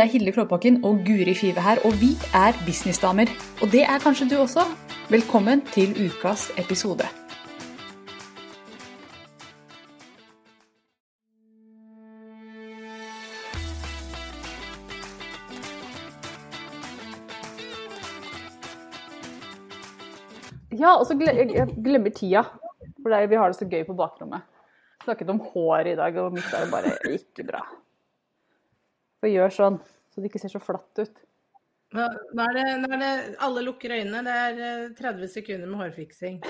[0.00, 3.28] Det er Hilde Klåbakken og Guri Five her, og vi er businessdamer.
[3.62, 4.62] Og det er kanskje du også.
[5.10, 7.04] Velkommen til ukas episode.
[20.72, 21.18] Ja, og så
[21.84, 22.46] glemmer tida.
[23.02, 24.48] For vi har det så gøy på bakrommet.
[25.04, 27.66] Snakket om hår i dag, og mitt er bare ikke bra.
[29.20, 31.20] Så gjør sånn, så det ikke ser så flatt ut.
[31.90, 34.20] Nå, er det, nå er det Alle lukker øynene.
[34.22, 36.40] Det er eh, 30 sekunder med hårfiksing.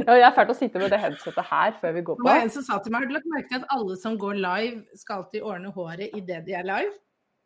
[0.00, 2.24] Ja, jeg er fælt å sitte med det headsetet her før vi går på.
[2.24, 4.16] Det var en som sa til meg, har du lagt merke til at alle som
[4.20, 6.92] går live, skal alltid ordne håret idet de er live?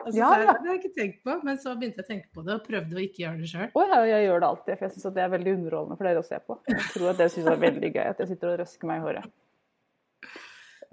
[0.00, 0.54] Altså, så Ja, ja.
[0.56, 2.64] det har jeg ikke tenkt på, men så begynte jeg å tenke på det og
[2.66, 3.68] prøvde å ikke gjøre det sjøl.
[3.70, 6.24] Oh, ja, jeg gjør det alltid, for jeg syns det er veldig underholdende for dere
[6.24, 6.58] å se på.
[6.72, 9.00] Jeg tror at dere syns det er veldig gøy at jeg sitter og røsker meg
[9.00, 9.30] i håret.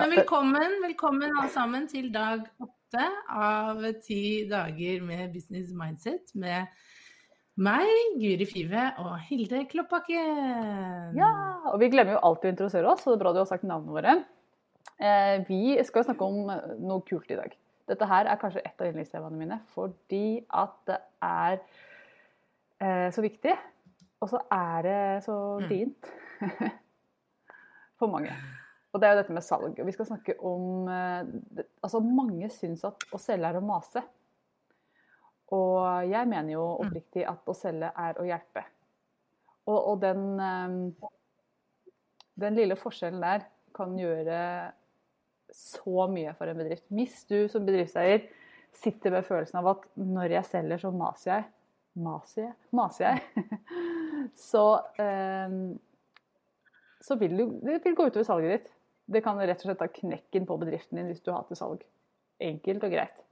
[0.02, 6.72] Men velkommen, velkommen alle sammen til dag åtte av ti dager med Business Mindset med
[7.62, 11.14] meg, Guri Five og Hilde Kloppakken.
[11.20, 11.30] Ja,
[11.70, 13.68] og vi glemmer jo alltid å introdusere oss, så det er bra du har sagt
[13.68, 14.16] navnene våre.
[15.02, 17.54] Eh, vi skal snakke om eh, noe kult i dag.
[17.92, 21.60] Dette her er kanskje et av yndlingstemaene mine, fordi at det er
[22.82, 23.54] eh, så viktig,
[24.22, 25.68] og så er det så Mm.
[25.70, 26.12] vrient
[28.02, 28.34] for mange.
[28.92, 29.78] Og det er jo dette med salg.
[29.80, 34.04] Og vi skal snakke om eh, Altså, mange syns at å selge er å mase.
[35.56, 38.64] Og jeg mener jo oppriktig at å selge er å hjelpe.
[39.68, 41.90] Og, og den, eh,
[42.44, 44.38] den lille forskjellen der kan gjøre
[45.56, 46.88] så mye for en bedrift.
[46.92, 48.28] Hvis du som bedriftseier
[48.76, 51.48] sitter med følelsen av at når jeg selger, så maser jeg.
[52.02, 52.54] Maser jeg?
[52.76, 53.48] Maser jeg?
[54.52, 54.64] så
[55.00, 55.56] eh,
[57.02, 58.70] så vil du, det vil gå utover salget ditt.
[59.12, 61.86] Det kan rett og slett ta knekken på bedriften din hvis du har til salg.
[62.42, 63.24] Enkelt og greit.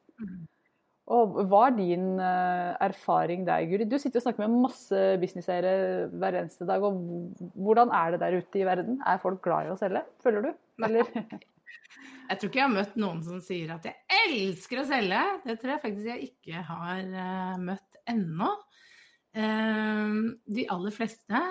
[1.09, 3.87] Og Hva er din eh, erfaring der, Guri?
[3.89, 6.83] Du sitter og snakker med masse businesseiere hver eneste dag.
[6.85, 6.99] og
[7.57, 8.99] Hvordan er det der ute i verden?
[9.01, 10.51] Er folk glad i å selge, føler du?
[10.85, 11.09] Eller?
[12.29, 15.23] Jeg tror ikke jeg har møtt noen som sier at jeg elsker å selge.
[15.47, 18.51] Det tror jeg faktisk jeg ikke har eh, møtt ennå.
[19.33, 20.13] Eh,
[20.59, 21.41] de aller fleste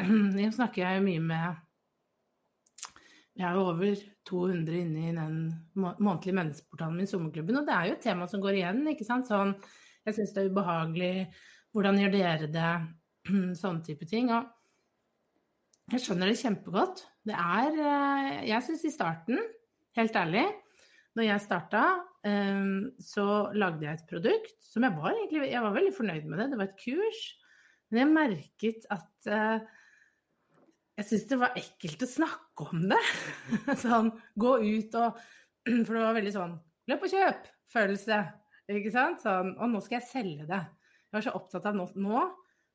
[0.36, 1.58] Nå snakker jeg jo mye med
[3.36, 5.36] Vi er jo over 200 inne i den
[5.78, 8.82] må- månedlige menneskeportalen min, Sommerklubben, og det er jo et tema som går igjen.
[8.90, 9.30] ikke sant?
[9.30, 9.54] Sånn,
[10.06, 11.12] jeg syns det er ubehagelig.
[11.72, 12.72] Hvordan gjør dere det?
[13.62, 14.32] Sånne type ting.
[14.34, 14.48] Og
[15.94, 17.04] jeg skjønner det kjempegodt.
[17.26, 19.40] Det er eh, Jeg syns i starten
[19.98, 20.46] helt ærlig,
[21.18, 21.84] når jeg starta,
[23.00, 23.24] så
[23.56, 26.50] lagde jeg et produkt som jeg var egentlig Jeg var veldig fornøyd med det.
[26.52, 27.20] Det var et kurs.
[27.90, 29.64] Men jeg merket at eh,
[31.00, 33.00] jeg syns det var ekkelt å snakke om det.
[33.84, 35.22] sånn gå ut og
[35.86, 36.54] For det var veldig sånn
[36.90, 38.20] løp og kjøp-følelse.
[38.72, 39.24] Ikke sant?
[39.24, 40.60] Sånn og nå skal jeg selge det.
[41.10, 42.22] Jeg var så opptatt av nå, nå,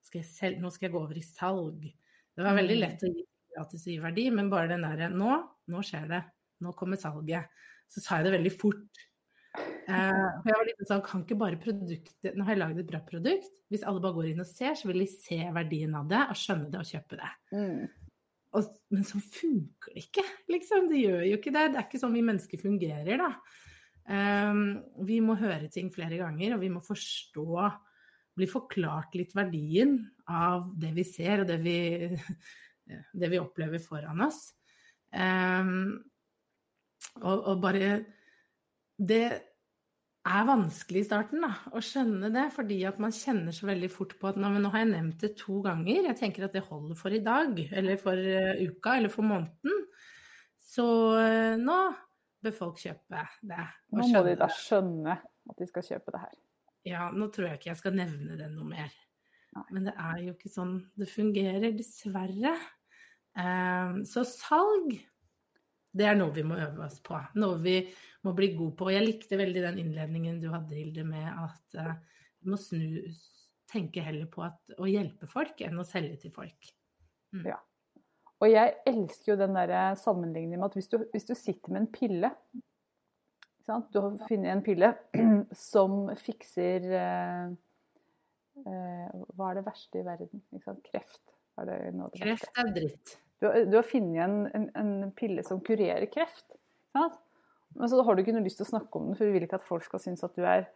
[0.06, 1.88] skal, jeg selge, nå skal jeg gå over i salg.
[2.36, 3.26] Det var veldig lett å gi
[3.56, 5.38] gratis gi verdi, men bare den derre nå,
[5.72, 6.22] nå skjer det
[6.64, 7.52] nå kommer salget.
[7.92, 9.04] Så sa jeg det veldig fort.
[9.56, 13.02] Eh, jeg var litt sånn, kan ikke bare produktet, Nå har jeg lagd et bra
[13.06, 13.52] produkt.
[13.72, 16.40] Hvis alle bare går inn og ser, så vil de se verdien av det og
[16.40, 17.32] skjønne det og kjøpe det.
[17.56, 17.86] Mm.
[18.56, 20.90] Og, men sånn funker det ikke, liksom.
[20.92, 21.66] Det gjør jo ikke det.
[21.74, 23.32] Det er ikke sånn vi mennesker fungerer, da.
[24.06, 24.66] Um,
[25.08, 27.70] vi må høre ting flere ganger, og vi må forstå
[28.36, 29.94] Bli forklart litt verdien
[30.28, 31.78] av det vi ser, og det vi,
[33.22, 34.50] det vi opplever foran oss.
[35.16, 35.96] Um,
[37.22, 37.92] og, og, bare
[39.00, 39.24] Det
[40.26, 44.16] er vanskelig i starten da, å skjønne det, fordi at man kjenner så veldig fort
[44.20, 47.14] på at nå, har jeg nevnt det to ganger, jeg tenker at det holder for
[47.14, 49.86] i dag, eller for uh, uka, eller for måneden.
[50.66, 51.78] Så uh, nå
[52.46, 53.68] bør folk kjøpe det.
[53.94, 56.38] Nå må de da skjønne at de skal kjøpe det her.
[56.86, 58.94] Ja, nå tror jeg ikke jeg skal nevne det noe mer.
[59.72, 62.54] Men det er jo ikke sånn det fungerer, dessverre.
[63.36, 64.98] Um, så salg
[65.96, 67.18] det er noe vi må øve oss på.
[67.40, 67.78] Noe vi
[68.26, 68.90] må bli gode på.
[68.92, 71.94] Jeg likte veldig den innledningen du hadde, Hilde, med at uh,
[72.42, 73.06] vi må snu,
[73.72, 76.72] tenke heller på at, å hjelpe folk enn å selge til folk.
[77.36, 77.48] Mm.
[77.54, 77.60] Ja.
[78.44, 81.86] Og jeg elsker jo den der sammenligningen med at hvis du, hvis du sitter med
[81.86, 82.32] en pille
[83.66, 84.92] Du har funnet en pille
[85.72, 87.46] som fikser eh,
[88.60, 90.44] eh, Hva er det verste i verden?
[90.86, 91.24] Kreft.
[91.56, 93.16] Er det noe det Kreft er dritt.
[93.42, 96.48] Du, du har funnet en, en, en, pille som kurerer kreft.
[96.96, 97.20] Sant?
[97.76, 99.46] Men så har du ikke noe lyst til å snakke om den, for du vil
[99.46, 100.68] ikke at folk skal synes at du er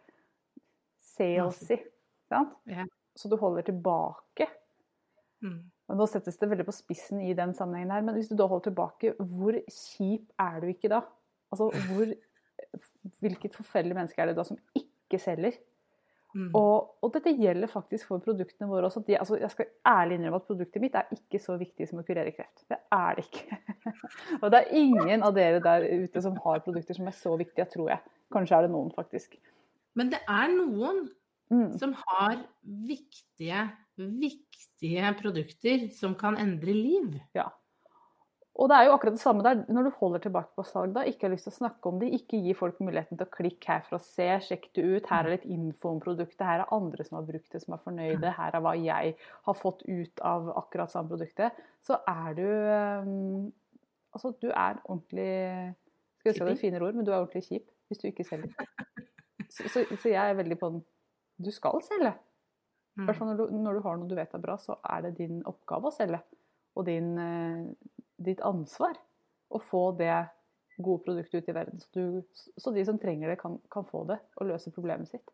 [1.14, 1.80] salesy.
[2.28, 2.52] Sant?
[2.68, 2.84] Ja.
[3.16, 4.50] Så du holder tilbake.
[5.40, 5.62] Mm.
[5.90, 8.46] Og nå settes det veldig på spissen i den sammenhengen her, men hvis du da
[8.50, 11.00] holder tilbake, hvor kjip er du ikke da?
[11.50, 12.12] Altså, hvor
[13.24, 15.56] hvilket forferdelig menneske er det da som ikke selger?
[16.34, 16.50] Mm.
[16.54, 19.02] Og, og dette gjelder faktisk for produktene våre også.
[19.06, 22.06] De, altså, jeg skal ærlig innrømme at produktet mitt er ikke så viktig som å
[22.06, 22.64] kurere kreft.
[22.70, 23.60] Det er det ikke.
[24.42, 27.66] og det er ingen av dere der ute som har produkter som er så viktige,
[27.72, 28.04] tror jeg.
[28.34, 29.34] Kanskje er det noen, faktisk.
[29.98, 31.08] Men det er noen
[31.50, 31.72] Mm.
[31.78, 33.64] som har viktige,
[33.98, 37.16] viktige produkter som kan endre liv.
[38.60, 39.62] Og det er jo akkurat det samme der.
[39.72, 42.10] Når du holder tilbake på salg, da, ikke har lyst til å snakke om det,
[42.18, 45.08] ikke gi folk muligheten til å klikke her for å se, sjekk det ut.
[45.08, 47.80] Her er litt info om produktet, her er andre som har brukt det, som er
[47.86, 48.34] fornøyde.
[48.36, 49.14] Her er hva jeg
[49.48, 51.56] har fått ut av akkurat samme produktet.
[51.86, 52.46] Så er du
[53.08, 53.52] um,
[54.10, 55.30] Altså, du er ordentlig
[56.18, 58.50] Skal huske det er finere ord, men du er ordentlig kjip hvis du ikke selger.
[59.48, 60.82] Så, så, så jeg er veldig på den
[61.40, 62.12] Du skal selge.
[62.12, 63.06] I Mm.
[63.06, 65.12] hvert fall når du, når du har noe du vet er bra, så er det
[65.20, 66.18] din oppgave å selge.
[66.80, 67.64] Og din, eh,
[68.16, 68.96] ditt ansvar
[69.50, 70.14] å få det
[70.80, 71.82] gode produktet ut i verden.
[71.82, 72.22] Så, du,
[72.56, 75.28] så de som trenger det, kan, kan få det og løse problemet sitt.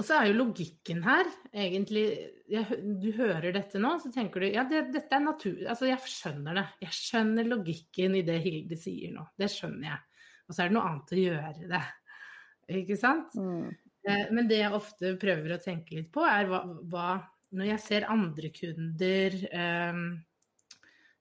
[0.00, 2.06] Og så er jo logikken her egentlig
[2.48, 5.58] jeg, Du hører dette nå, så tenker du ja, det, dette er natur...
[5.68, 6.64] Altså, jeg skjønner det.
[6.86, 9.26] Jeg skjønner logikken i det Hilde sier nå.
[9.36, 10.00] Det skjønner jeg.
[10.48, 11.82] Og så er det noe annet å gjøre det.
[12.80, 13.36] Ikke sant?
[13.36, 13.68] Mm.
[14.32, 17.06] Men det jeg ofte prøver å tenke litt på, er hva, hva
[17.52, 20.00] Når jeg ser andre kunder eh,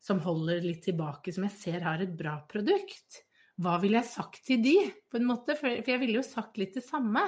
[0.02, 3.22] som holder litt tilbake, som jeg ser har et bra produkt,
[3.62, 4.76] hva ville jeg sagt til de,
[5.12, 5.56] på en måte?
[5.60, 7.22] For, jeg ville jo sagt litt det samme.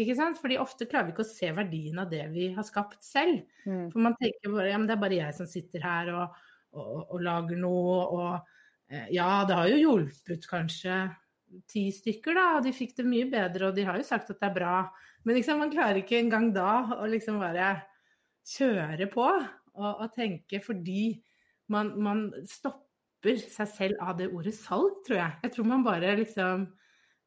[0.00, 0.38] Ikke sant?
[0.40, 3.42] Fordi ofte klarer vi ikke å se verdien av det vi har skapt selv.
[3.66, 3.90] Mm.
[3.92, 6.38] For man tenker bare ja, men det er bare jeg som sitter her og,
[6.78, 11.02] og, og lager noe, og eh, ja, det har jo hjulpet kanskje
[11.68, 14.38] ti stykker, da, og de fikk det mye bedre, og de har jo sagt at
[14.38, 14.76] det er bra.
[15.26, 17.74] Men liksom, man klarer ikke engang da å liksom bare
[18.46, 21.18] kjøre på og, og tenke fordi
[21.72, 25.38] man, man stopper seg selv av det ordet salg, tror jeg.
[25.46, 26.66] Jeg tror man bare liksom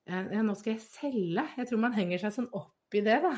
[0.09, 1.47] eh, nå skal jeg selge.
[1.59, 3.33] Jeg tror man henger seg sånn opp i det, da.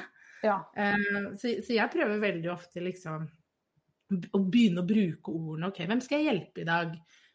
[0.46, 0.58] Ja.
[0.78, 3.28] Eh, så, så jeg prøver veldig ofte liksom
[4.36, 5.72] å begynne å bruke ordene.
[5.72, 6.92] Ok, hvem skal jeg hjelpe i dag?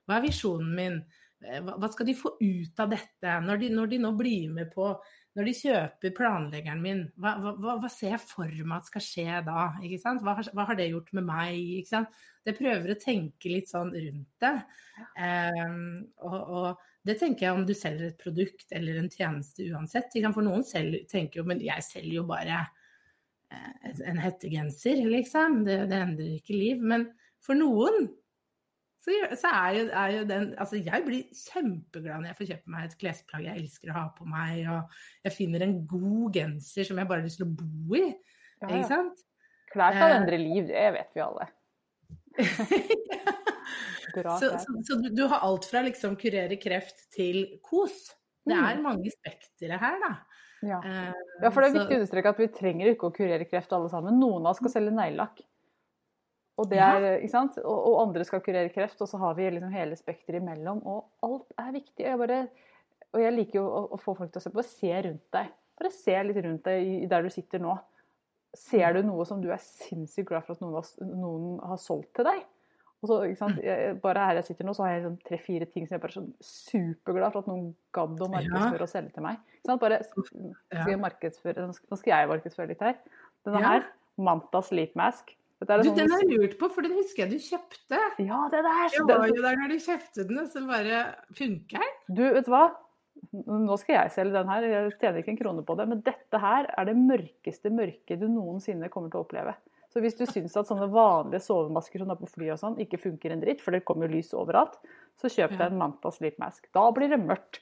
[0.06, 1.00] Hva er visjonen min?
[1.44, 3.38] Eh, Hva, hva skal de få ut av dette?
[3.46, 4.92] Når de, når de nå blir med på
[5.38, 9.36] Når de kjøper planleggeren min, hva, hva, hva- ser jeg for meg at skal skje
[9.46, 9.68] da?
[9.78, 11.86] Hva, har, hva har det gjort med meg?
[11.86, 14.52] Jeg prøver å tenke litt sånn rundt det.
[15.22, 15.76] Eh,
[16.26, 20.18] og, og det tenker jeg om du selger et produkt eller en tjeneste uansett.
[20.34, 22.64] For noen selv, tenker jo men jeg selger jo bare
[23.54, 25.62] eh, en hettegenser, liksom.
[25.68, 26.82] Det, det endrer ikke liv.
[26.82, 27.06] Men
[27.44, 28.10] for noen
[29.00, 32.74] så, så er, jo, er jo den Altså, jeg blir kjempeglad når jeg får kjøpe
[32.74, 36.84] meg et klesplagg jeg elsker å ha på meg, og jeg finner en god genser
[36.88, 38.06] som jeg bare har lyst til å bo i.
[38.60, 39.24] Ja, Ikke sant?
[39.72, 40.16] Klær kan Eh.
[40.20, 41.48] endre liv, det vet vi alle.
[44.14, 48.08] Bra Så, så, så du, du har alt fra liksom kurere kreft til kos.
[48.46, 48.64] Det Mm.
[48.66, 50.12] er mange spektre her, da.
[50.66, 50.78] Ja.
[50.84, 51.12] Eh,
[51.44, 53.88] ja, for det er viktig å understreke at vi trenger ikke å kurere kreft alle
[53.92, 54.16] sammen.
[54.18, 55.40] Noen av oss skal selge neglelakk.
[56.60, 57.56] Og, er, ikke sant?
[57.62, 60.82] Og, og andre skal kurere kreft, og så har vi liksom hele spekteret imellom.
[60.84, 62.04] Og alt er viktig.
[62.04, 62.42] Jeg bare,
[63.14, 64.66] og jeg liker jo å, å få folk til å se på.
[64.66, 65.52] Se rundt deg.
[65.80, 67.78] Bare se litt rundt deg der du sitter nå.
[68.56, 72.12] Ser du noe som du er sinnssykt glad for at noen har, noen har solgt
[72.18, 72.42] til deg?
[73.00, 73.60] Og så, ikke sant?
[73.64, 76.12] Jeg, bare her jeg sitter nå, så har jeg sånn tre-fire ting som jeg bare
[76.12, 79.40] er sånn superglad for at noen gadd å markedsføre og selge til meg.
[79.56, 79.80] Ikke sant?
[79.80, 82.98] Bare skal jeg markedsføre, nå skal jeg markedsføre litt her.
[83.48, 83.86] Denne her,
[84.20, 85.32] Manta Sleep Mask.
[85.60, 87.98] Er Du, den sånn, har jeg lurt på, for den husker jeg du kjøpte.
[88.24, 88.94] ja, det der!
[88.94, 91.00] Jeg var jo der når du kjøpte den, og så bare
[91.36, 91.98] funker den.
[92.08, 92.62] Du, vet du hva?
[93.44, 96.40] Nå skal jeg selge den her, jeg tjener ikke en krone på det, men dette
[96.40, 99.52] her er det mørkeste mørket du noensinne kommer til å oppleve.
[99.90, 103.00] Så hvis du syns at sånne vanlige sovemasker som er på fly og sånn, ikke
[103.02, 104.78] funker en dritt, for det kommer jo lys overalt,
[105.20, 106.70] så kjøp deg en Manta Sleep Mask.
[106.72, 107.60] Da blir det mørkt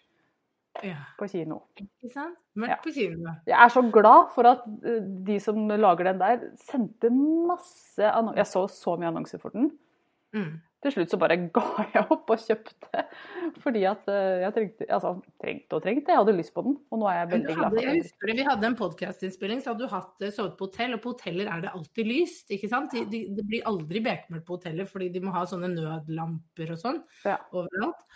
[0.85, 1.63] Ja, på kino.
[1.81, 2.37] ikke sant?
[2.57, 2.77] Mørkt Ja.
[2.85, 3.33] på kino.
[3.47, 8.37] Jeg er så glad for at eh, de som lager den der, sendte masse annonser.
[8.37, 9.73] Jeg så så mye annonser for den.
[10.35, 10.61] Mm.
[10.81, 11.63] Til slutt så bare ga
[11.95, 13.03] jeg opp og kjøpte.
[13.65, 15.11] Fordi at eh, jeg trengte Altså,
[15.43, 16.13] trengte og trengte.
[16.15, 16.77] Jeg hadde lyst på den.
[16.93, 17.89] Og nå er jeg Men veldig glad for den.
[17.89, 20.95] jeg husker det, Vi hadde en podkastinnspilling, så hadde du hatt, eh, sovet på hotell.
[20.95, 22.51] Og på hoteller er det alltid lyst.
[22.55, 22.93] ikke sant?
[22.95, 26.79] De, de, det blir aldri bekmørkt på hoteller, fordi de må ha sånne nødlamper og
[26.79, 27.39] sånn Ja.
[27.53, 28.07] overalt.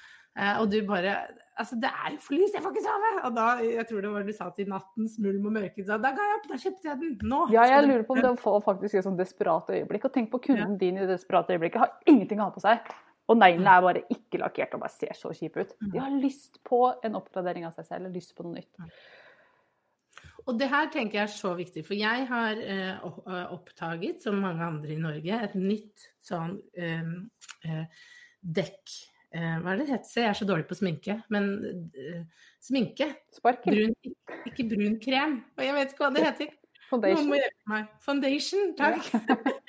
[0.63, 1.17] Og du bare
[1.61, 3.11] Altså, det er jo for lyst, jeg får ikke sove!
[3.29, 6.13] Og da, jeg tror det var du sa til nattens mulm og mørke, så da
[6.17, 7.15] ga jeg opp, da kjøpte jeg den.
[7.29, 7.41] Nå!
[7.53, 10.09] Ja, jeg lurer på om det får faktisk et sånn desperat øyeblikk.
[10.09, 11.83] Og tenk på kunden din i det desperate øyeblikket.
[11.85, 12.93] Har ingenting å ha på seg.
[13.31, 15.77] Og neglene er bare ikke lakkert og bare ser så kjipe ut.
[15.93, 18.89] De har lyst på en oppgradering av seg selv, eller lyst på noe nytt.
[20.49, 24.41] Og det her tenker jeg er så viktig, for jeg har eh, eh, oppdaget, som
[24.43, 27.13] mange andre i Norge, et nytt sånn eh,
[27.69, 28.07] eh,
[28.43, 28.97] dekk
[29.33, 30.15] Hva er det det heter?
[30.21, 31.19] Jeg er så dårlig på sminke.
[31.33, 31.47] Men
[31.97, 33.09] uh, sminke.
[33.33, 33.79] Sparkel.
[33.79, 34.17] Brun,
[34.51, 35.39] ikke brun krem.
[35.57, 36.51] Og jeg vet ikke hva det heter.
[36.53, 37.29] Noen Foundation.
[37.31, 37.93] må hjelpe meg.
[38.05, 39.07] Foundation, takk.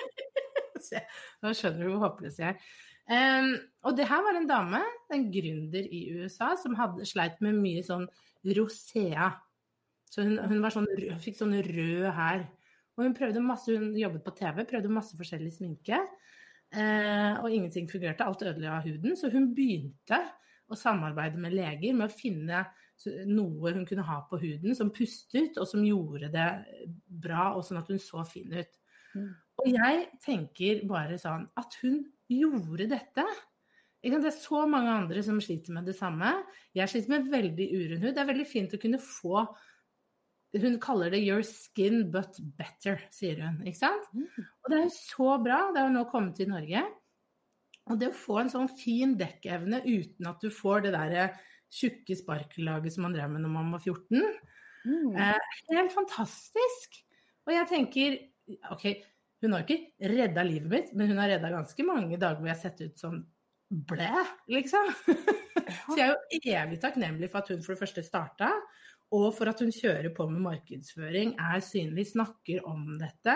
[0.88, 1.00] Se,
[1.40, 2.74] Nå skjønner du hvor håpløs jeg er.
[3.04, 3.54] Um,
[3.88, 4.80] og det her var en dame,
[5.12, 8.06] en gründer i USA, som hadde sleit med mye sånn
[8.58, 9.30] rosea.
[10.12, 12.44] Så hun, hun var sånn, rød- fikk sånn rød her.
[12.98, 16.00] Og hun prøvde masse, hun jobbet på TV, prøvde masse forskjellig sminke.
[16.74, 19.18] Eh, og ingenting fungerte, alt ødela huden.
[19.18, 20.20] Så hun begynte
[20.72, 22.64] å samarbeide med leger med å finne
[23.28, 26.50] noe hun kunne ha på huden som pustet, og som gjorde det
[27.24, 28.78] bra, og sånn at hun så fin ut.
[29.14, 29.32] Mm.
[29.62, 32.00] Og jeg tenker bare sånn at hun
[32.32, 33.26] gjorde dette.
[34.04, 36.32] Det er så mange andre som sliter med det samme.
[36.76, 38.16] Jeg sliter med veldig urund hud.
[38.16, 39.46] Det er veldig fint å kunne få
[40.54, 43.62] Hun kaller det 'your skin but better', sier hun.
[43.66, 44.06] ikke sant?
[44.14, 44.28] Mm.
[44.64, 45.72] Og det er jo så bra.
[45.74, 46.84] Det er jo nå kommet til Norge.
[47.90, 51.32] Og det å få en sånn fin dekkevne uten at du får det derre
[51.74, 54.22] tjukke sparkellaget som man drev med når man var 14,
[54.84, 55.16] Mm.
[55.16, 56.98] Eh, helt fantastisk.
[57.48, 58.18] Og jeg tenker
[58.74, 58.88] OK,
[59.44, 62.58] hun har ikke redda livet mitt, men hun har redda ganske mange dager hvor jeg
[62.58, 63.22] har sett ut som
[63.74, 64.92] blæ, liksom.
[65.88, 68.52] Så jeg er jo evig takknemlig for at hun for det første starta,
[69.14, 73.36] og for at hun kjører på med markedsføring, er synlig, snakker om dette,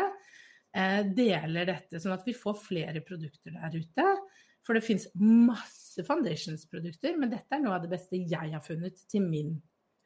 [0.74, 4.08] eh, deler dette, sånn at vi får flere produkter der ute.
[4.66, 9.00] For det fins masse foundationsprodukter, men dette er noe av det beste jeg har funnet
[9.08, 9.54] til min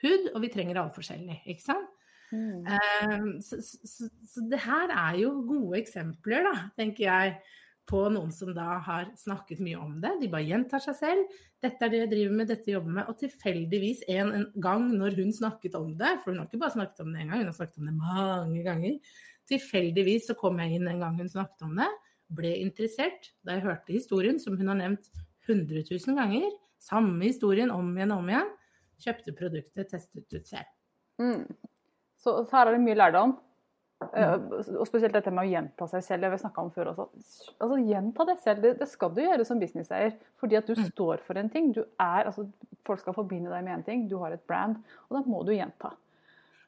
[0.04, 1.90] hud, og vi trenger alle forskjellig, ikke sant?
[2.32, 2.68] Mm.
[2.68, 7.40] Eh, Så, så, så det her er jo gode eksempler, da, tenker jeg,
[7.90, 10.14] på noen som da har snakket mye om det.
[10.22, 11.40] De bare gjentar seg selv.
[11.62, 15.18] 'Dette er det jeg driver med, dette jobber med.' Og tilfeldigvis en, en gang når
[15.18, 17.52] hun snakket om det, for hun har ikke bare snakket om det én gang, hun
[17.52, 19.18] har snakket om det mange ganger.
[19.52, 21.90] Tilfeldigvis så kom jeg inn en gang hun snakket om det,
[22.32, 25.10] ble interessert da jeg hørte historien som hun har nevnt
[25.50, 26.48] 100 000 ganger.
[26.82, 28.52] Samme historien om igjen og om igjen.
[29.02, 30.70] Kjøpte produktet, testet ut selv.
[31.22, 31.50] Mm.
[32.22, 33.36] Så, så her er det mye lærdom.
[34.02, 34.36] Eh,
[34.80, 36.26] og spesielt dette med å gjenta seg selv.
[36.26, 37.06] Det vi om før også.
[37.62, 38.62] Altså, Gjenta deg selv.
[38.66, 40.14] Det, det skal du gjøre som businesseier.
[40.42, 40.86] Fordi at du Mm.
[40.92, 41.72] står for en ting.
[41.74, 42.48] Du er, altså,
[42.86, 44.08] folk skal forbinde deg med en ting.
[44.10, 44.78] Du har et brand.
[45.10, 45.94] Og da må du gjenta.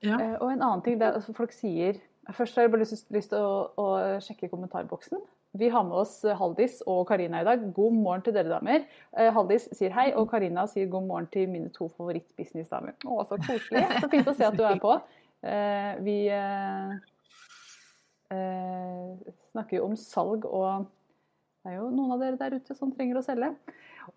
[0.03, 0.17] Ja.
[0.19, 1.99] Eh, og en annen ting, det er, altså, folk sier
[2.31, 3.85] Først har jeg bare lyst, lyst til å, å
[4.23, 5.19] sjekke kommentarboksen.
[5.59, 7.65] Vi har med oss Haldis og Karina i dag.
[7.75, 8.85] God morgen til dere damer.
[9.11, 12.95] Eh, Haldis sier hei, og Karina sier god morgen til mine to favorittbusinessdamer.
[13.03, 13.83] Å, så koselig.
[13.99, 14.95] Så fint å se at du er på.
[15.43, 16.15] Eh, vi
[18.33, 20.85] eh, snakker jo om salg, og
[21.63, 23.53] det er jo noen av dere der ute som trenger å selge.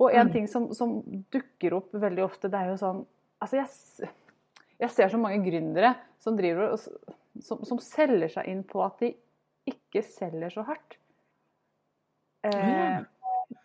[0.01, 0.33] Og en Mm.
[0.33, 0.97] ting som, som
[1.31, 3.05] dukker opp veldig ofte, det er jo sånn
[3.37, 4.09] Altså, jeg,
[4.81, 9.11] jeg ser så mange gründere som driver som, som selger seg inn på at de
[9.69, 10.97] ikke selger så hardt.
[12.49, 13.03] Eh,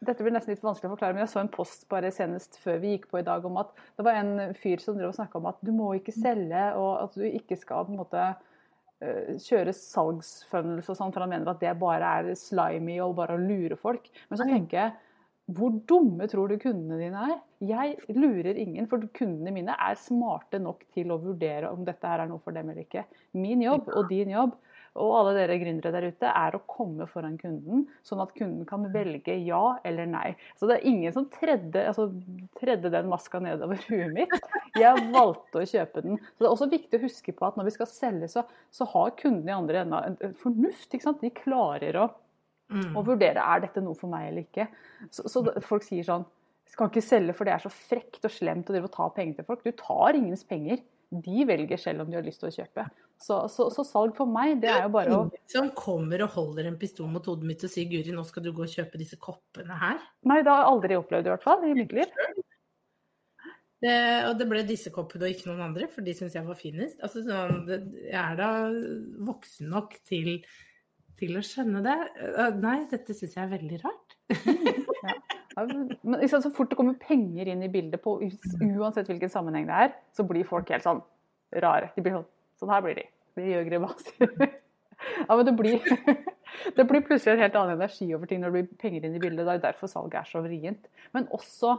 [0.02, 2.82] dette blir nesten litt vanskelig å forklare, men jeg så en post bare senest før
[2.84, 5.40] vi gikk på i dag om at det var en fyr som drev og snakka
[5.40, 8.26] om at du må ikke selge, og at du ikke skal på en måte
[9.02, 13.42] kjøre salgsfunnels og sånn, for han mener at det bare er slimy og bare å
[13.42, 14.12] lure folk.
[14.30, 15.00] Men så tenker jeg
[15.52, 17.40] hvor dumme tror du kundene dine er?
[17.66, 22.24] Jeg lurer ingen, for kundene mine er smarte nok til å vurdere om dette her
[22.24, 23.04] er noe for dem eller ikke.
[23.36, 24.56] Min jobb og din jobb
[25.00, 28.90] og alle dere gründere der ute er å komme foran kunden, sånn at kunden kan
[28.92, 30.34] velge ja eller nei.
[30.60, 32.10] Så det er ingen som tredde, altså,
[32.60, 34.36] tredde den maska nedover huet mitt.
[34.76, 36.20] Jeg valgte å kjøpe den.
[36.20, 38.44] Så det er også viktig å huske på at når vi skal selge, så,
[38.74, 40.92] så har kunden i andre enden en, fornuft.
[40.92, 42.10] De klarer å
[42.72, 42.94] Mm.
[42.96, 44.64] å, vurdere er dette noe for meg eller ikke.
[45.12, 46.24] Så, så folk sier sånn
[46.72, 49.64] skal ikke selge for det er så frekt og slemt å ta penger til folk.
[49.66, 50.80] Du tar ingens penger.
[51.12, 52.86] De velger selv om de har lyst til å kjøpe.
[53.22, 56.72] Så, så, så salg for meg, det er jo bare å som kommer og holder
[56.72, 59.20] en pistol mot hodet mitt og sier Guri, nå skal du gå og kjøpe disse
[59.22, 60.00] koppene her.
[60.30, 62.16] Nei, det har jeg aldri opplevd i hvert fall i mitt liv.
[63.82, 63.94] Det,
[64.30, 67.00] og det ble disse koppene og ikke noen andre, for de syns jeg var finest.
[67.02, 67.64] Altså, sånn,
[68.06, 68.50] jeg er da
[69.30, 70.36] voksen nok til,
[71.22, 71.98] til å skjønne det.
[72.62, 74.18] Nei, dette syns jeg er veldig rart.
[75.52, 79.66] Ja, Men ikke så fort det kommer penger inn i bildet, på, uansett hvilken sammenheng
[79.68, 81.02] det er, så blir folk helt sånn
[81.60, 81.90] rare.
[81.98, 82.30] De blir sånn
[82.62, 83.08] Sånn her blir de.
[83.40, 84.36] De gjør grimaser.
[85.02, 85.80] Ja, men det blir,
[86.78, 89.22] det blir plutselig en helt annen energi over ting når det blir penger inn i
[89.24, 89.48] bildet.
[89.48, 90.84] Det er derfor salget er så vrient.
[91.16, 91.72] Men også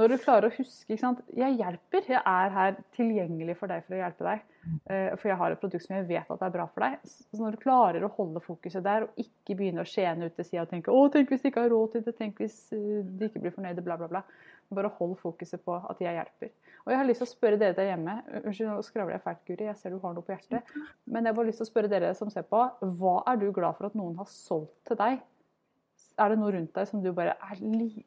[0.00, 1.20] når du klarer å huske ikke sant?
[1.36, 2.06] Jeg hjelper.
[2.08, 4.46] Jeg er her tilgjengelig for deg for å hjelpe deg.
[4.88, 6.96] Eh, For jeg har et produkt som jeg vet at er bra for deg.
[7.04, 10.48] Så når du klarer å holde fokuset der, og ikke begynne å skjene ut til
[10.48, 13.02] sida og tenke å, tenk hvis de ikke har råd til det, tenk hvis eh,
[13.04, 14.24] de ikke blir fornøyde, bla, bla, bla.
[14.72, 16.56] Bare hold fokuset på at jeg hjelper.
[16.88, 19.40] Og jeg har lyst til å spørre dere der hjemme Unnskyld, nå skravler jeg fælt,
[19.44, 19.66] Guri.
[19.68, 20.70] Jeg ser du har noe på hjertet.
[21.04, 22.62] Men jeg har bare lyst til å spørre dere som ser på.
[23.00, 25.20] Hva er du glad for at noen har solgt til deg?
[26.18, 27.60] er det noe rundt deg som du bare er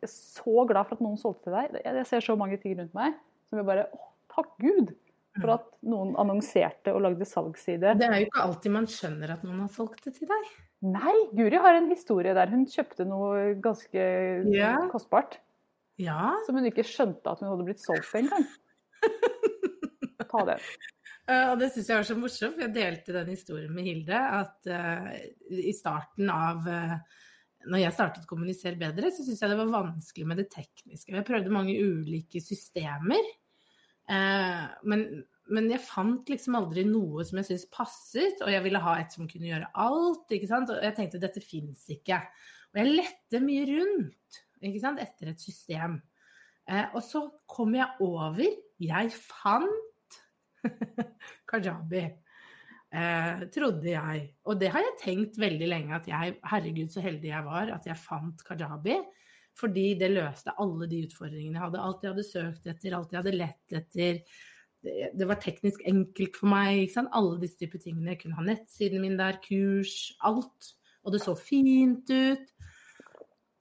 [0.09, 1.77] så glad for at noen solgte til deg?
[1.79, 3.15] Jeg, jeg ser så mange ting rundt meg
[3.49, 4.93] som jeg bare Å, takk Gud
[5.37, 7.93] for at noen annonserte og lagde salgsside.
[7.99, 10.49] Det er jo ikke alltid man skjønner at noen har solgt det til deg.
[10.91, 14.03] Nei, Guri har en historie der hun kjøpte noe ganske
[14.51, 14.81] yeah.
[14.91, 15.37] kostbart.
[16.01, 16.33] Ja.
[16.43, 18.43] Som hun ikke skjønte at hun hadde blitt solgt engang.
[20.31, 20.57] Ta det.
[21.29, 24.21] Eh, Og det syns jeg var så morsomt, for jeg delte den historien med Hilde.
[24.41, 25.11] At uh,
[25.49, 26.95] i starten av uh,
[27.69, 31.13] Når jeg startet å kommunisere bedre, så syntes jeg det var vanskelig med det tekniske.
[31.13, 33.27] Jeg prøvde mange ulike systemer.
[34.09, 35.05] Uh, men,
[35.53, 39.13] men jeg fant liksom aldri noe som jeg syntes passet, og jeg ville ha et
[39.13, 40.25] som kunne gjøre alt.
[40.33, 40.73] ikke sant?
[40.73, 42.23] Og jeg tenkte dette fins ikke.
[42.71, 45.01] Og jeg lette mye rundt ikke sant?
[45.01, 45.99] etter et system.
[46.71, 48.43] Eh, og så kom jeg over
[48.81, 50.19] Jeg fant
[51.51, 52.05] kajabi.
[52.91, 54.23] Eh, trodde jeg.
[54.47, 57.87] Og det har jeg tenkt veldig lenge, at jeg, herregud så heldig jeg var at
[57.87, 58.97] jeg fant kajabi.
[59.59, 61.83] Fordi det løste alle de utfordringene jeg hadde.
[61.83, 64.21] Alt jeg hadde søkt etter, alt jeg hadde lett etter.
[64.81, 66.87] Det, det var teknisk enkelt for meg.
[67.03, 68.13] Alle disse typer tingene.
[68.13, 70.71] Jeg kunne ha nettsiden min der, kurs, alt.
[71.03, 72.47] Og det så fint ut.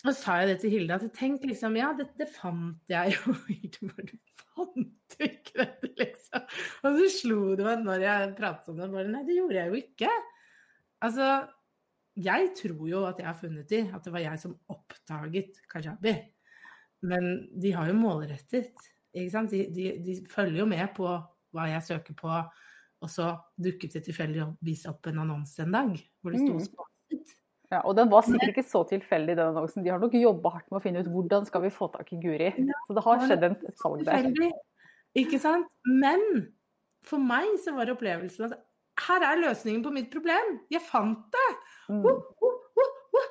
[0.07, 3.35] Og sa jeg det til Hilde, at tenk liksom, ja, dette fant jeg jo.
[3.51, 6.45] Hilde bare, du fant jo ikke dette, liksom.
[6.89, 9.73] Og så slo det meg når jeg pratet om det, bare nei, det gjorde jeg
[9.73, 10.13] jo ikke.
[11.05, 11.29] Altså,
[12.21, 16.15] jeg tror jo at jeg har funnet de, at det var jeg som oppdaget kajabi.
[17.11, 17.29] Men
[17.61, 19.53] de har jo målrettet, ikke sant.
[19.53, 21.09] De, de, de følger jo med på
[21.57, 22.33] hva jeg søker på,
[23.01, 23.31] og så
[23.61, 26.65] dukket det tilfeldigvis opp en annonse en dag hvor det sto Mm.
[26.67, 27.37] sponset.
[27.71, 29.85] Ja, og den var sikkert ikke så tilfeldig, den annonsen.
[29.85, 32.19] De har nok jobba hardt med å finne ut hvordan skal vi få tak i
[32.23, 32.51] Guri.
[32.89, 34.27] Så det har skjedd en, et salg der.
[35.19, 35.71] Ikke sant?
[35.87, 36.25] Men
[37.07, 38.59] for meg så var opplevelsen at
[39.07, 40.59] her er løsningen på mitt problem.
[40.73, 41.51] Jeg fant det!
[41.95, 42.03] Mm.
[42.05, 43.25] Ho, ho, ho,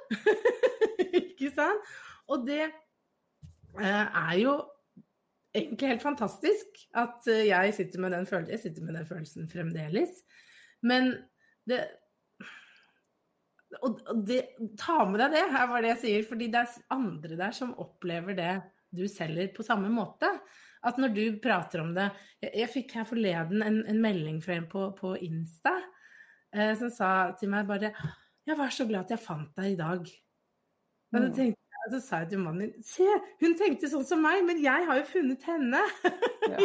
[1.22, 1.92] ikke sant?
[2.32, 4.56] Og det eh, er jo
[5.56, 9.50] egentlig helt fantastisk at eh, jeg sitter med den følelsen, jeg sitter med den følelsen
[9.52, 10.22] fremdeles.
[10.82, 11.12] Men
[11.70, 11.84] det
[13.84, 14.40] og og det,
[14.80, 16.26] ta med deg det, er bare det jeg sier.
[16.30, 18.54] Fordi det er andre der som opplever det
[18.96, 20.32] du selger på samme måte.
[20.82, 22.08] At når du prater om det
[22.42, 25.74] Jeg, jeg fikk her forleden en, en melding fra en på, på Insta
[26.56, 27.92] eh, som sa til meg bare
[28.48, 30.08] 'Jeg var så glad at jeg fant deg i dag'.
[31.14, 31.34] Og så, Mm.
[31.34, 33.06] tenkte jeg, så sa jeg til mannen min 'Se,
[33.42, 35.84] hun tenkte sånn som meg, men jeg har jo funnet henne'.
[36.50, 36.58] Ja.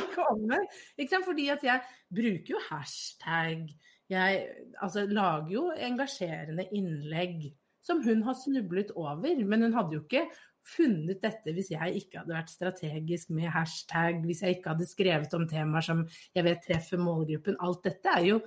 [0.97, 1.21] Ikke?
[1.25, 3.69] Fordi at jeg bruker jo hashtag.
[4.12, 4.40] Jeg
[4.83, 7.47] altså, lager jo engasjerende innlegg
[7.85, 9.45] som hun har snublet over.
[9.45, 10.27] Men hun hadde jo ikke
[10.64, 15.37] funnet dette hvis jeg ikke hadde vært strategisk med hashtag, hvis jeg ikke hadde skrevet
[15.37, 17.59] om temaer som jeg vet treffer målgruppen.
[17.64, 18.38] Alt dette er jo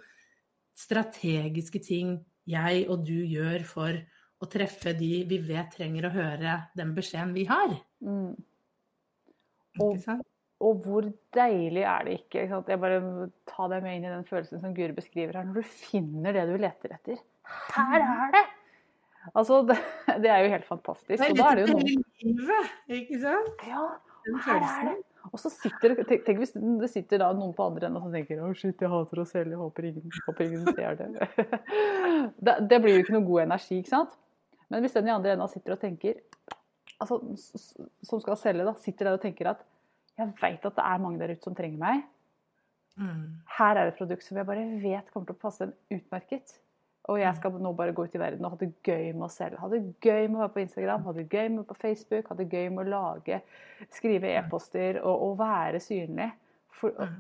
[0.78, 2.17] strategiske ting
[2.48, 3.98] jeg og du gjør for
[4.38, 7.74] å treffe de vi vet trenger å høre den beskjeden vi har.
[8.06, 8.34] Mm.
[9.82, 10.26] Og-?
[10.63, 11.06] Og hvor
[11.38, 12.46] deilig er det ikke?
[12.46, 12.62] ikke?
[12.72, 13.02] Jeg bare
[13.50, 16.48] Ta deg med inn i den følelsen som Guri beskriver her, når du finner det
[16.50, 17.20] du leter etter.
[17.76, 18.46] Her er det!
[19.34, 19.78] Altså, det,
[20.24, 21.22] det er jo helt fantastisk.
[21.22, 23.67] Det Og da er det jo noen ikke sant?
[23.67, 23.86] Ja,
[24.48, 24.98] her er det!
[25.28, 28.54] Og så sitter tenk, hvis det sitter da noen på andre enden og tenker å
[28.56, 31.28] shit, jeg hater å selge, håper ingen, håper ingen ser det.
[32.48, 32.56] det.
[32.72, 34.15] Det blir jo ikke noe god energi, ikke sant?
[34.72, 36.22] Men hvis den i andre enden sitter og tenker
[37.04, 37.20] altså,
[38.08, 39.65] som skal selge, da, sitter der og tenker at
[40.17, 42.06] jeg veit at det er mange der ute som trenger meg.
[42.97, 43.43] Mm.
[43.58, 46.58] Her er et produkt som jeg bare vet kommer til å passe en utmerket.
[47.08, 49.32] Og jeg skal nå bare gå ut i verden og ha det gøy med å
[49.32, 49.62] selge.
[49.62, 51.80] Ha det gøy med å være på Instagram, ha det gøy med å være på
[51.86, 53.39] Facebook, ha det gøy med å lage,
[53.95, 56.27] skrive e-poster og, og være synlig.
[56.75, 57.15] For, og,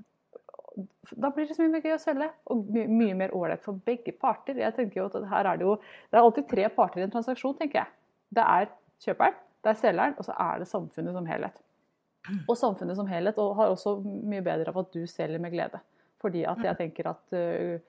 [1.23, 3.79] da blir det så mye mer gøy å selge, og my, mye mer ålreit for
[3.87, 4.59] begge parter.
[4.59, 5.77] Jeg tenker jo at her er Det jo,
[6.11, 7.95] det er alltid tre parter i en transaksjon, tenker jeg.
[8.35, 8.67] Det er
[9.05, 11.63] kjøperen, det er selgeren, og så er det samfunnet som helhet.
[12.47, 15.79] Og samfunnet som helhet og har også mye bedre av at du selger med glede.
[16.21, 17.79] Fordi at jeg tenker at øh,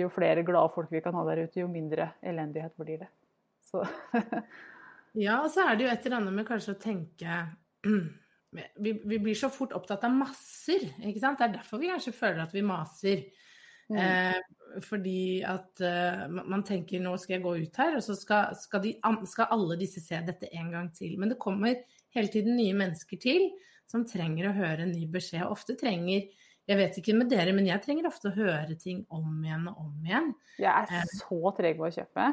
[0.00, 3.10] jo flere glade folk vi kan ha der ute, jo mindre elendighet blir det.
[3.70, 3.84] Så
[5.18, 7.38] Ja, og så er det jo et eller annet med kanskje å tenke
[8.84, 11.40] vi, vi blir så fort opptatt av masser, ikke sant?
[11.40, 13.24] Det er derfor vi kanskje føler at vi maser.
[13.90, 18.04] mm, Eh, fordi at eh, man man tenker nå skal jeg gå ut her, og
[18.06, 18.92] så skal, skal, de,
[19.26, 21.16] skal alle disse se dette en gang til.
[21.18, 21.74] Men det kommer
[22.14, 23.50] hele tiden nye mennesker til
[23.90, 25.42] som trenger å høre en ny beskjed.
[25.46, 26.28] Og ofte trenger
[26.68, 29.78] Jeg vet ikke med dere, men jeg trenger ofte å høre ting om igjen og
[29.80, 30.34] om igjen.
[30.60, 32.26] jeg er så treg på å kjøpe.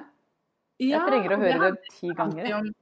[0.77, 2.53] Jeg trenger å høre handler det ti ganger.
[2.59, 2.75] om-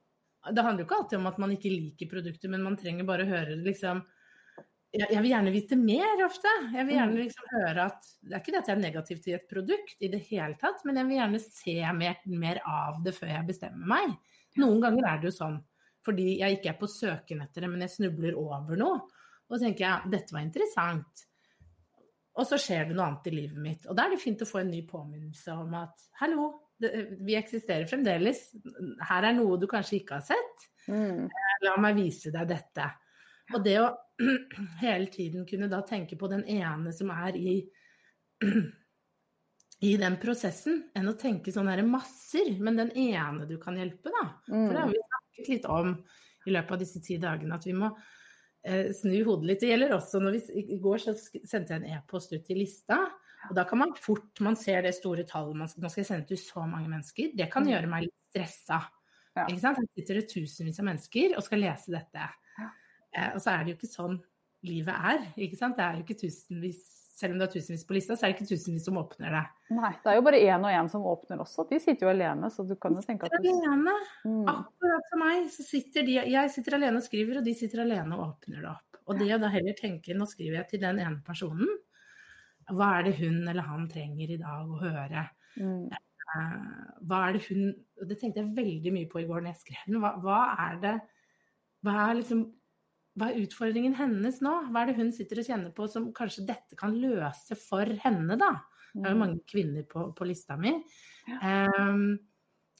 [0.55, 3.23] Det handler jo ikke alltid om at man ikke liker produktet, men man trenger bare
[3.23, 4.03] å høre det liksom
[4.93, 6.51] jeg, jeg vil gjerne vite mer ofte.
[6.73, 7.23] Jeg vil gjerne Mm.
[7.23, 10.07] liksom høre at Det er ikke det at jeg er negativ til et produkt i
[10.07, 13.85] det hele tatt, men jeg vil gjerne se mer, mer av det før jeg bestemmer
[13.85, 14.17] meg.
[14.57, 15.63] Noen ganger er det jo sånn
[16.05, 18.99] fordi jeg ikke er på søken etter det, men jeg snubler over noe.
[19.45, 21.25] Og så tenker jeg dette var interessant.
[22.35, 23.85] Og så skjer det noe annet i livet mitt.
[23.87, 27.87] Og da er det fint å få en ny påminnelse om at hallo, vi eksisterer
[27.87, 28.49] fremdeles.
[29.07, 30.65] Her er noe du kanskje ikke har sett.
[30.91, 31.29] Mm.
[31.63, 32.89] La meg vise deg dette.
[33.53, 33.87] Og det å
[34.83, 37.59] hele tiden kunne da tenke på den ene som er i
[39.85, 44.11] i den prosessen, enn å tenke sånne her masser, men den ene du kan hjelpe,
[44.11, 44.23] da.
[44.47, 44.93] For det har Mm.
[45.35, 45.95] Snakket litt om
[46.45, 47.89] i løpet av disse ti dagene, at vi må
[48.65, 49.59] eh, snu hodet litt.
[49.61, 52.99] Det gjelder også når vi I går så sendte jeg en e-post ut til lista,
[53.49, 56.07] og da kan man fort Man ser det store tallet man skal, Nå skal jeg
[56.07, 57.35] sende til så mange mennesker.
[57.37, 57.69] Det kan Mm.
[57.69, 58.79] gjøre meg litt stressa.
[59.35, 59.45] Ja.
[59.47, 59.77] Ikke sant?
[59.77, 62.29] Her sitter det tusenvis av mennesker og skal lese dette.
[62.57, 62.69] Ja.
[63.13, 64.23] Eh, og så er det jo ikke sånn
[64.63, 65.27] livet er.
[65.37, 65.77] Ikke sant?
[65.77, 68.35] Det er jo ikke tusenvis Selv om det er tusenvis på lista, så er det
[68.35, 69.43] ikke tusenvis som åpner det.
[69.77, 71.63] Nei, det er jo bare én og én som åpner også.
[71.69, 73.93] De sitter jo alene, så du kan jo tenke at du Alene.
[74.25, 74.49] mm.
[74.51, 78.17] Akkurat som meg, så sitter de Jeg sitter alene og skriver, og de sitter alene
[78.17, 78.99] og åpner det opp.
[79.05, 81.71] Og det å da heller tenke Nå skriver jeg til den ene personen.
[82.73, 85.27] Hva er det hun eller han trenger i dag å høre?
[85.55, 85.87] Mm.
[85.93, 86.61] Eh,
[87.07, 87.69] hva er det hun
[88.09, 90.01] Det tenkte jeg veldig mye på i går når jeg skrev den.
[90.03, 90.95] Hva, hva er det
[91.85, 92.39] hva er, liksom,
[93.15, 94.53] hva er utfordringen hennes nå?
[94.71, 98.35] Hva er det hun sitter og kjenner på som kanskje dette kan løse for henne,
[98.39, 98.51] da?
[98.95, 99.23] Det er jo Mm.
[99.23, 100.71] mange kvinner på, på lista mi.
[101.43, 102.17] Um,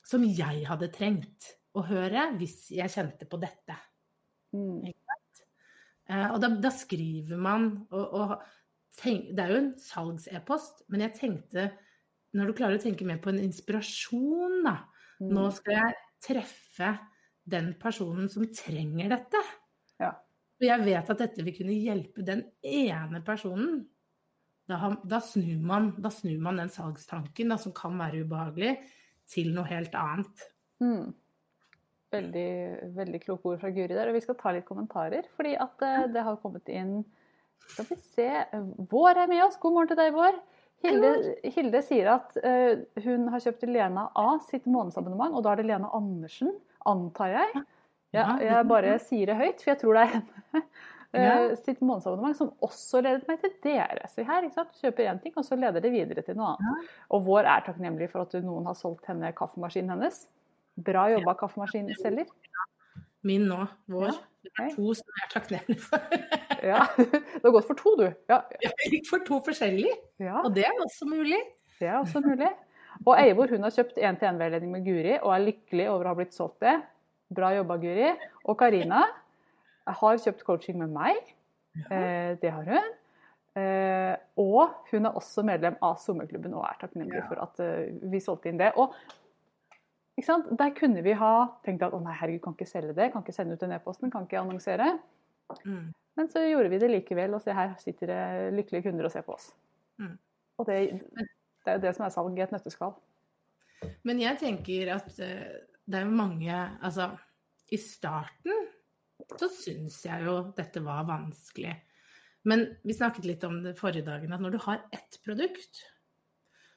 [0.06, 3.76] som jeg hadde trengt å høre hvis jeg kjente på dette.
[4.56, 4.94] Mm.
[6.10, 8.36] Uh, og da, da skriver man og, og
[8.96, 11.64] tenk, Det er jo en salgs-e-post, men jeg tenkte
[12.38, 14.76] Når du klarer å tenke mer på en inspirasjon, da.
[15.20, 15.32] Mm.
[15.34, 15.96] Nå skal jeg
[16.28, 16.94] treffe
[17.48, 19.42] den personen som trenger dette.
[20.00, 20.14] Ja.
[20.56, 23.84] Og jeg vet at dette vil kunne hjelpe den ene personen.
[24.66, 28.78] Da, da, snur, man, da snur man den salgstanken da, som kan være ubehagelig,
[29.30, 30.48] til noe helt annet.
[30.82, 31.12] Mm.
[32.16, 32.50] Veldig,
[32.96, 34.10] veldig kloke ord fra Guri der.
[34.10, 37.00] Og vi skal ta litt kommentarer, fordi at eh, det har kommet inn
[37.66, 38.28] Skal vi se
[38.92, 39.58] Vår er med oss.
[39.62, 40.38] God morgen til deg, Vår.
[40.86, 41.12] Hilde,
[41.56, 45.70] Hilde sier at uh, hun har kjøpt Lena A sitt månedsabonnement, og da er det
[45.70, 46.52] Lena Andersen,
[46.86, 47.64] antar jeg.
[48.16, 50.64] Ja, Ja, jeg bare sier det høyt, for jeg tror det er henne.
[51.16, 51.36] Ja.
[51.46, 54.04] Eh, sitt månedsabonnement, som også ledet meg til dere.
[54.12, 54.74] Så her, ikke sant?
[54.82, 56.90] Kjøper én ting, og så leder det videre til noe annet.
[57.16, 60.18] Og vår er takknemlig for at noen har solgt henne kaffemaskinen hennes.
[60.76, 62.28] Bra jobba, kaffemaskinselger.
[63.24, 64.10] Min nå, vår.
[64.12, 66.04] Ja, Det er to som jeg er takknemlig for.
[66.74, 68.06] Ja, Du har gått for to, du.
[68.34, 71.40] Ja, Jeg gikk for to forskjellige, ja og det er også mulig.
[71.80, 72.52] det er også mulig.
[73.06, 76.36] Og Eivor hun har kjøpt én-til-én-veiledning med Guri og er lykkelig over å ha blitt
[76.36, 76.76] solgt det.
[77.34, 78.12] Bra jobba, Guri.
[78.46, 79.02] Og Karina
[79.86, 81.34] har kjøpt coaching med meg.
[81.90, 82.94] Eh, det har hun.
[83.56, 88.20] Eh, og hun er også medlem av sommerklubben og er takknemlig for at eh, vi
[88.24, 88.74] solgte inn det.
[88.76, 88.94] Og
[90.16, 91.34] der kunne vi ha
[91.66, 94.12] tenkt at å nei, herregud, kan ikke selge det, kan ikke sende ut den e-posten,
[94.12, 94.94] kan ikke annonsere.
[95.64, 95.90] Mm.
[96.16, 98.22] Men så gjorde vi det likevel, og se her sitter det
[98.56, 99.50] lykkelige kunder og ser på oss.
[100.00, 100.16] Mm.
[100.60, 100.78] Og det,
[101.66, 102.96] det er jo det som er salg i et nøtteskall.
[104.08, 105.20] Men jeg tenker at
[105.86, 107.12] det er jo mange Altså,
[107.72, 108.66] i starten
[109.40, 111.74] så syns jeg jo dette var vanskelig.
[112.46, 115.82] Men vi snakket litt om det forrige dagen, at når du har ett produkt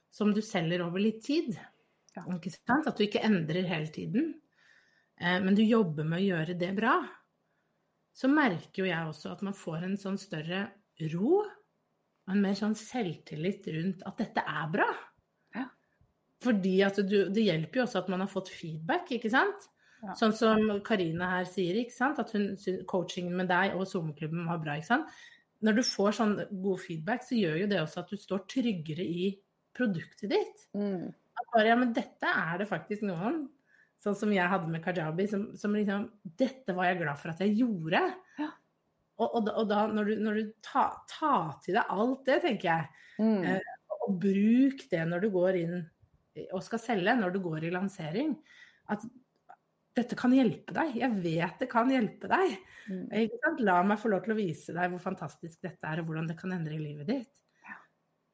[0.09, 1.53] som du selger over litt tid,
[2.15, 2.23] Ja.
[2.25, 4.41] at du ikke endrer hele tiden,
[5.21, 7.07] eh, men du jobber med å gjøre det bra,
[8.13, 10.71] så merker jo jeg også at man får en sånn større
[11.13, 14.89] ro og en mer sånn selvtillit rundt at dette er bra.
[16.43, 19.65] Fordi at du, det hjelper jo også at man har fått feedback, ikke sant?
[19.99, 20.13] Ja.
[20.15, 22.19] Sånn som Karina her sier, ikke sant?
[22.23, 22.53] at hun,
[22.87, 24.77] coachingen med deg og Zoom-klubben var bra.
[24.79, 25.09] ikke sant?
[25.59, 29.03] Når du får sånn god feedback, så gjør jo det også at du står tryggere
[29.03, 29.25] i
[29.75, 30.63] produktet ditt.
[30.71, 31.09] Mm.
[31.11, 33.41] At bare, ja, men dette er det faktisk noen,
[33.99, 36.05] sånn som jeg hadde med Kajabi, som, som liksom
[36.39, 37.99] Dette var jeg glad for at jeg gjorde.
[38.39, 38.47] Ja.
[39.19, 41.33] Og, og, da- og da, når du, når du tar ta
[41.65, 43.41] til deg alt det, tenker jeg, Mm.
[43.43, 43.73] Eh,
[44.05, 45.73] og bruk det når du går inn
[46.55, 48.35] og skal selge, når du går i lansering.
[48.89, 49.03] At
[49.97, 50.95] dette kan hjelpe deg.
[51.01, 52.55] Jeg vet det kan hjelpe deg.
[52.89, 53.59] Mm.
[53.65, 56.37] La meg få lov til å vise deg hvor fantastisk dette er, og hvordan det
[56.39, 57.35] kan endre livet ditt.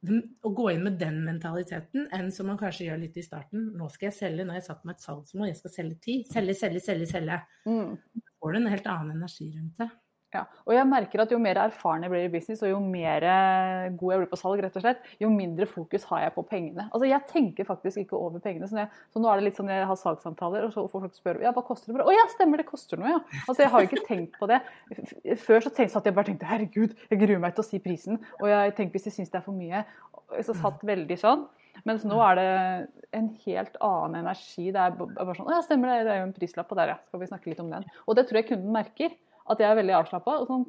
[0.06, 3.72] Å gå inn med den mentaliteten enn som man kanskje gjør litt i starten.
[3.74, 6.18] Nå skal jeg selge, nå har jeg satt meg et salgsmål, jeg skal selge ti.
[6.30, 7.40] Selge, selge, selge, selge.
[7.66, 7.96] Mm.
[8.20, 9.90] Da får du en helt annen energi rundt det.
[10.36, 10.44] Ja.
[10.66, 13.88] Og jeg merker at jo mer erfaren jeg blir i business, og jo mer eh,
[13.96, 16.88] god jeg blir på salg, rett og slett, jo mindre fokus har jeg på pengene.
[16.92, 18.70] Altså Jeg tenker faktisk ikke over pengene.
[18.70, 21.18] Så, jeg, så nå er det litt sånn jeg har salgssamtaler, og så får folk
[21.18, 22.06] spørre ja, hva koster det.
[22.06, 23.42] Å ja, stemmer, det koster noe, ja.
[23.46, 24.62] Altså Jeg har ikke tenkt på det.
[25.44, 28.20] Før så tenkte jeg bare tenkte herregud, jeg gruer meg til å si prisen.
[28.42, 29.86] Og jeg tenker hvis jeg syns det er for mye.
[30.44, 31.46] Så satt veldig sånn.
[31.84, 32.50] Mens nå er det
[33.18, 34.70] en helt annen energi.
[34.72, 36.94] Det er bare sånn Å ja, stemmer det, det er jo en prislapp på der,
[36.94, 36.98] ja.
[37.10, 37.88] Skal vi snakke litt om den?
[38.06, 39.16] Og det tror jeg kunden merker.
[39.52, 40.40] At jeg er veldig avslappa.
[40.42, 40.66] Og sånn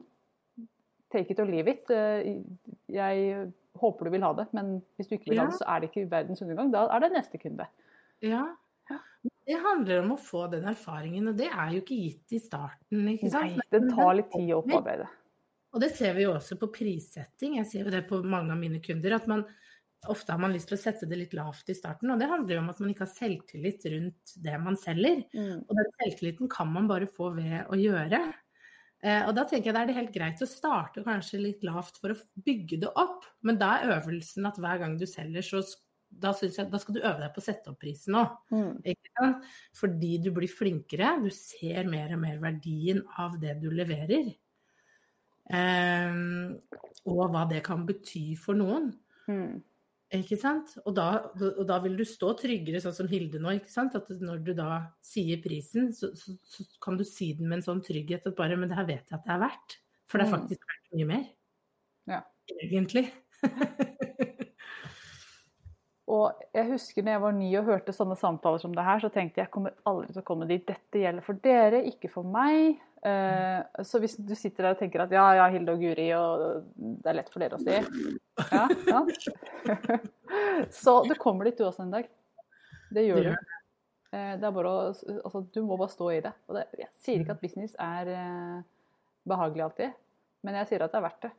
[1.14, 1.90] Take it or leave it.
[1.94, 2.40] Eh,
[2.90, 5.82] jeg håper du vil ha det, men hvis du ikke vil ha det, så er
[5.82, 6.72] det ikke verdens undergang.
[6.74, 7.68] Da er det neste kunde.
[8.24, 8.42] Ja.
[9.46, 13.06] Det handler om å få den erfaringen, og det er jo ikke gitt i starten.
[13.12, 13.54] ikke sant?
[13.58, 15.06] Nei, det tar litt tid å opparbeide.
[15.74, 17.58] Og det ser vi jo også på prissetting.
[17.60, 19.16] Jeg ser jo det på mange av mine kunder.
[19.18, 19.46] at man
[20.06, 22.54] Ofte har man lyst til å sette det litt lavt i starten, og det handler
[22.54, 25.22] jo om at man ikke har selvtillit rundt det man selger.
[25.34, 25.64] Mm.
[25.64, 28.20] Og den selvtilliten kan man bare få ved å gjøre.
[29.06, 32.00] Eh, og da tenker jeg det er det helt greit å starte kanskje litt lavt
[32.02, 33.26] for å bygge det opp.
[33.46, 35.62] Men da er øvelsen at hver gang du selger, så
[36.06, 38.34] da, jeg, da, skal du øve deg på å sette opp prisen òg.
[38.54, 39.38] Mm.
[39.76, 44.32] Fordi du blir flinkere, du ser mer og mer verdien av det du leverer.
[45.46, 46.56] Um,
[47.06, 48.90] og hva det kan bety for noen.
[49.30, 49.60] Mm.
[50.14, 50.76] Ikke sant?
[50.86, 53.56] Og da, og da, vil du stå tryggere, sånn som Hilde nå.
[53.58, 53.96] ikke sant?
[53.98, 57.66] At når du da sier prisen, så, så, så kan du si den med en
[57.72, 59.78] sånn trygghet at bare Men det her vet jeg at det er verdt.
[60.06, 60.36] For det er mm.
[60.38, 61.24] faktisk verdt mye mer.
[62.12, 62.22] Ja.
[62.62, 63.08] Egentlig.
[66.06, 69.10] Og jeg husker når jeg var ny og hørte sånne samtaler som det her, så
[69.10, 70.62] tenkte jeg jeg kommer aldri til å komme dit.
[70.68, 72.78] Dette gjelder for dere, ikke for meg.
[73.06, 76.64] Uh, så hvis du sitter der og tenker at ja, ja, Hilde og Guri, og
[76.74, 79.02] det er lett for dere å si ja, ja.
[80.80, 82.08] Så du kommer dit du også en dag.
[82.90, 83.30] Det gjør du.
[84.10, 84.80] Uh, det er bare å,
[85.20, 86.34] altså, du må bare stå i det.
[86.48, 88.58] Og det, jeg sier ikke at business er uh,
[89.28, 89.98] behagelig alltid,
[90.46, 91.34] men jeg sier at det er verdt det.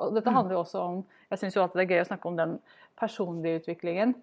[0.00, 0.36] Og dette mm.
[0.40, 0.96] handler jo også om
[1.30, 2.56] Jeg syns jo at det er gøy å snakke om den
[2.98, 4.16] personlige utviklingen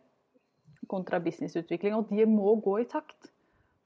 [0.91, 3.30] kontra businessutvikling, og de må gå i takt.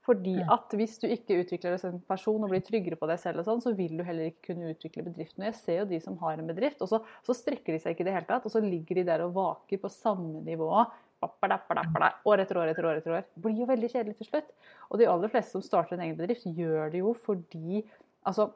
[0.06, 3.42] Fordi at hvis du ikke utvikler deg som person og blir tryggere på deg selv,
[3.42, 5.42] og sånn, så vil du heller ikke kunne utvikle bedriften.
[5.42, 7.96] Og jeg ser jo de som har en bedrift, og så, så strekker de seg
[7.96, 8.46] ikke i det hele tatt.
[8.46, 12.98] Og så ligger de der og vaker på samme nivå år etter år etter år.
[13.00, 13.28] etter år.
[13.42, 14.50] Blir jo veldig kjedelig til slutt.
[14.92, 17.82] Og de aller fleste som starter en egen bedrift, gjør det jo fordi
[18.26, 18.50] altså,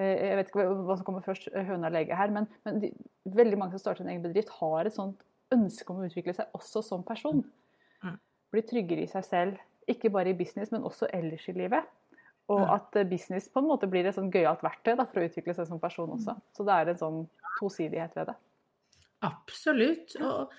[0.00, 2.78] Eh, jeg vet ikke hva som kommer først, eh, høna eller egget her, men, men
[2.80, 2.92] de,
[3.36, 5.20] veldig mange som starter en egen bedrift, har et sånt
[5.52, 7.42] ønske om å utvikle seg også som person.
[8.00, 8.16] Mm.
[8.54, 11.88] Bli tryggere i seg selv, ikke bare i business, men også ellers i livet.
[12.50, 12.72] Og mm.
[12.74, 15.54] at eh, business på en måte blir et sånn gøyalt verktøy da, for å utvikle
[15.56, 16.36] seg som person også.
[16.56, 17.22] Så det er en sånn
[17.60, 18.36] tosidighet ved det.
[19.22, 20.16] Absolutt.
[20.18, 20.52] Og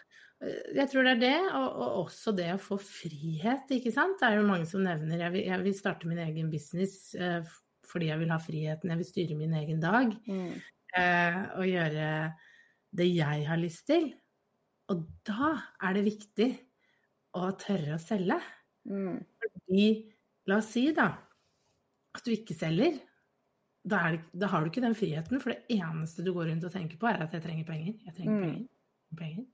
[0.76, 4.18] jeg tror det er det, og, og, også det å få frihet, ikke sant.
[4.20, 7.44] Det er jo mange som nevner jeg vil, jeg vil starte min egen business eh,
[7.88, 10.12] fordi jeg vil ha friheten, jeg vil styre min egen dag.
[10.26, 10.56] Mm.
[11.00, 12.10] Eh, og gjøre
[12.94, 14.12] det jeg har lyst til.
[14.92, 16.50] Og da er det viktig
[17.40, 18.40] å tørre å selge.
[18.90, 19.20] Mm.
[19.44, 19.88] Fordi,
[20.50, 21.10] la oss si da,
[22.14, 23.00] at du ikke selger.
[23.84, 26.72] Da, det, da, har du ikke den friheten, for det eneste du går rundt og
[26.72, 27.98] tenker på, er at jeg trenger penger.
[28.06, 28.44] Jeg trenger mm.
[28.44, 28.68] penger.
[29.20, 29.48] penger.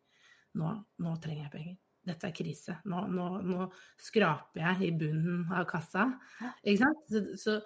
[0.59, 0.73] Nå,
[1.05, 1.77] nå, trenger jeg penger.
[2.09, 2.77] Dette er krise.
[2.89, 3.67] Nå, nå, nå
[4.01, 6.07] skraper jeg i bunnen av kassa.
[6.63, 7.05] Ikke sant?
[7.09, 7.57] Så, så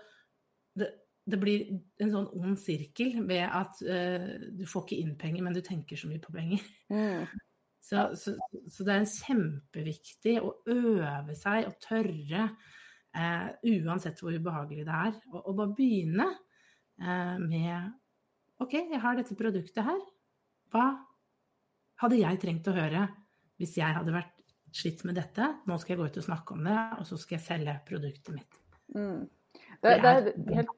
[0.79, 0.89] det,
[1.29, 1.67] det, blir
[2.03, 5.99] en sånn ond sirkel ved at uh, du får ikke inn penger, men du tenker
[5.99, 6.63] så mye på penger.
[6.91, 7.27] Mm.
[7.83, 8.31] Så, så,
[8.71, 12.45] så, det er kjempeviktig å øve seg og tørre,
[13.11, 13.49] eh,
[13.83, 19.35] uansett hvor ubehagelig det er, og, og bare begynne eh, med OK, jeg har dette
[19.35, 19.99] produktet her.
[20.71, 20.85] Hva
[21.99, 23.07] hadde jeg trengt å høre
[23.59, 24.31] hvis jeg hadde vært
[24.73, 25.49] slitt med dette?
[25.67, 28.37] Nå skal jeg gå ut og snakke om det, og så skal jeg selge produktet
[28.37, 28.61] mitt.
[28.95, 29.27] Mm.
[29.83, 30.71] Det, det, er, helt,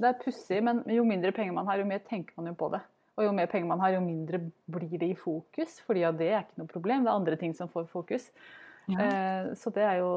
[0.00, 2.70] det er pussig, men jo mindre penger man har, jo mer tenker man jo på
[2.72, 2.80] det.
[3.20, 4.40] Og jo mer penger man har, jo mindre
[4.72, 5.78] blir det i fokus.
[5.84, 7.04] fordi ja, det er ikke noe problem.
[7.04, 8.30] Det er andre ting som får fokus.
[8.88, 9.04] Ja.
[9.04, 10.08] Eh, så det er jo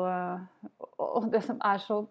[0.97, 2.05] Og det som er så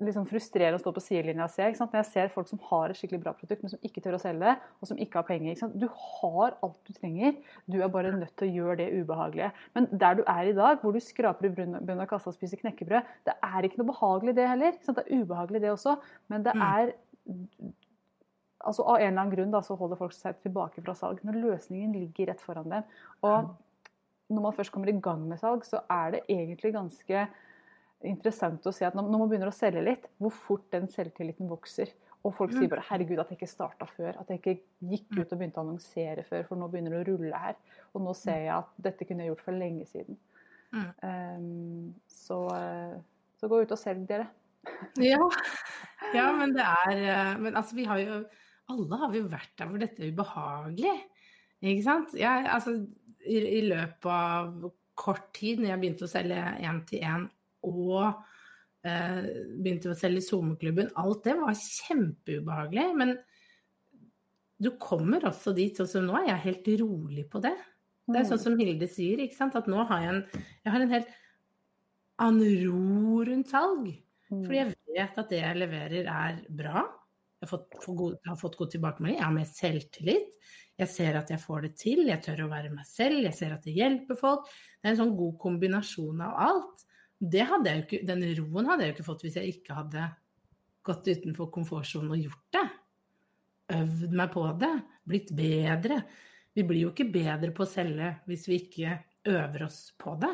[0.00, 1.66] liksom frustrerende å stå på sidelinja og se.
[1.76, 4.22] Når jeg ser folk som har et skikkelig bra produkt, men som ikke tør å
[4.22, 5.60] selge det, og som ikke har penger.
[5.74, 7.36] Du har alt du trenger,
[7.70, 9.50] du er bare nødt til å gjøre det ubehagelige.
[9.76, 12.62] Men der du er i dag, hvor du skraper i bunnen av kassa og spiser
[12.62, 14.80] knekkebrød, det er ikke noe behagelig det heller.
[14.80, 15.96] Det er ubehagelig det også,
[16.32, 16.66] men det mm.
[16.70, 16.94] er
[18.60, 21.38] altså Av en eller annen grunn da, så holder folk seg tilbake fra salg, når
[21.40, 22.88] løsningen ligger rett foran dem.
[23.26, 23.54] Og
[24.30, 27.24] når man først kommer i gang med salg, så er det egentlig ganske
[28.06, 31.92] interessant å se at når man begynner å selge litt, hvor fort den selvtilliten vokser.
[32.20, 32.72] Og folk sier mm.
[32.74, 34.56] bare 'herregud, at jeg ikke starta før', at jeg ikke
[34.90, 35.20] gikk mm.
[35.20, 37.56] ut og begynte å annonsere før, for nå begynner det å rulle her.
[37.94, 40.18] Og nå ser jeg at dette kunne jeg gjort for lenge siden.
[40.70, 40.90] Mm.
[41.02, 42.98] Um, så, eh,
[43.40, 44.28] så, gå ut og selg dere.
[45.00, 45.18] ja.
[46.14, 48.20] ja, men det er eh, Men altså, vi har jo
[48.70, 50.96] Alle har vi vært der hvor dette er ubehagelig.
[51.60, 52.14] Ikke sant?
[52.16, 52.76] Jeg, altså,
[53.26, 57.26] i, i løpet av kort tid, når jeg begynte å selge én-til-én
[57.68, 58.06] og
[58.84, 59.26] eh,
[59.60, 60.90] begynte å selge SoMe-klubben.
[61.00, 62.86] Alt det var kjempeubehagelig.
[63.00, 63.14] Men
[64.60, 67.56] du kommer også dit, og så nå er jeg helt rolig på det.
[68.10, 68.30] Det er Mm.
[68.32, 69.54] sånn som Hilde sier, ikke sant?
[69.56, 70.22] at nå har jeg en,
[70.64, 71.10] jeg har en helt
[72.20, 73.86] annen ro rundt salg.
[74.30, 74.42] Mm.
[74.44, 76.82] Fordi jeg vet at det jeg leverer er bra.
[77.40, 79.16] Jeg har fått, god, har fått god tilbakemelding.
[79.16, 80.34] Jeg har mer selvtillit.
[80.80, 82.02] Jeg ser at jeg får det til.
[82.08, 83.22] Jeg tør å være meg selv.
[83.24, 84.48] Jeg ser at det hjelper folk.
[84.76, 86.84] Det er en sånn god kombinasjon av alt.
[87.20, 90.06] Ikke, den roen hadde jeg jo ikke fått hvis jeg ikke hadde
[90.88, 92.66] gått utenfor komfortsonen og gjort det.
[93.76, 94.72] Øvd meg på det.
[95.08, 96.00] Blitt bedre.
[96.56, 98.98] Vi blir jo ikke bedre på å selge hvis vi ikke
[99.32, 100.32] øver oss på det.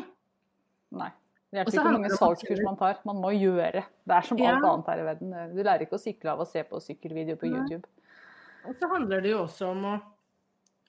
[0.97, 1.11] Nei.
[1.47, 2.99] Det hjelper ikke hvor mange salgskurs man tar.
[3.07, 3.85] Man må gjøre.
[4.07, 4.57] Det er som Ja.
[4.57, 5.37] alt annet her i verden.
[5.55, 7.47] Du lærer ikke å sykle av å se på sykkelvideo på.
[7.47, 7.87] YouTube.
[8.67, 9.95] Og så handler det jo også om å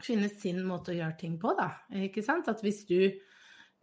[0.02, 1.70] finne sin måte å gjøre ting på, da.
[1.94, 2.50] Ikke sant?
[2.50, 3.12] At hvis du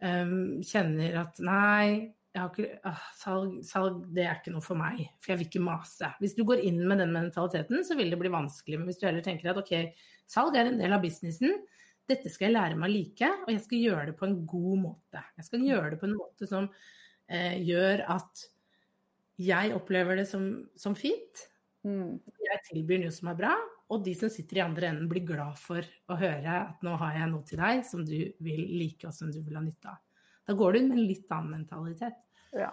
[0.01, 5.31] um, kjenner at nei, ikke, ah, salg, salg, det er ikke noe for meg, for
[5.31, 6.09] jeg vil ikke mase.
[6.19, 8.79] Hvis du går inn med den mentaliteten, så vil det bli vanskelig.
[8.81, 9.73] Men hvis du heller tenker at ok,
[10.27, 11.55] salg er en del av businessen,
[12.09, 14.77] dette skal jeg lære meg å like, og jeg skal gjøre det på en god
[14.83, 15.23] måte.
[15.39, 16.69] Jeg skal gjøre det på en måte som
[17.27, 18.45] eh, gjør at
[19.41, 21.49] jeg opplever det som, som fint,
[21.85, 22.17] Mm.
[22.41, 23.51] jeg tilbyr noe som er bra,
[23.93, 27.19] og de som sitter i andre enden blir glad for å høre at nå har
[27.19, 29.99] jeg noe til deg som du vil like og som du vil ha nytte av.
[30.49, 32.17] Da går du med en litt annen mentalitet.
[32.57, 32.71] Ja.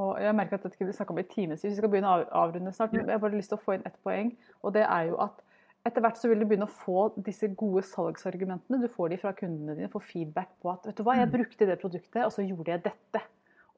[0.00, 1.64] Og jeg merker at dette skal vi snakke om i timevis.
[1.64, 2.92] Vi skal begynne å avrunde snart.
[2.92, 4.30] men Jeg har bare lyst til å få inn ett poeng.
[4.64, 5.40] Og det er jo at
[5.88, 8.82] etter hvert så vil du begynne å få disse gode salgsargumentene.
[8.82, 11.68] Du får de fra kundene dine, får feedback på at vet du hva, jeg brukte
[11.68, 13.22] det produktet, og så gjorde jeg dette.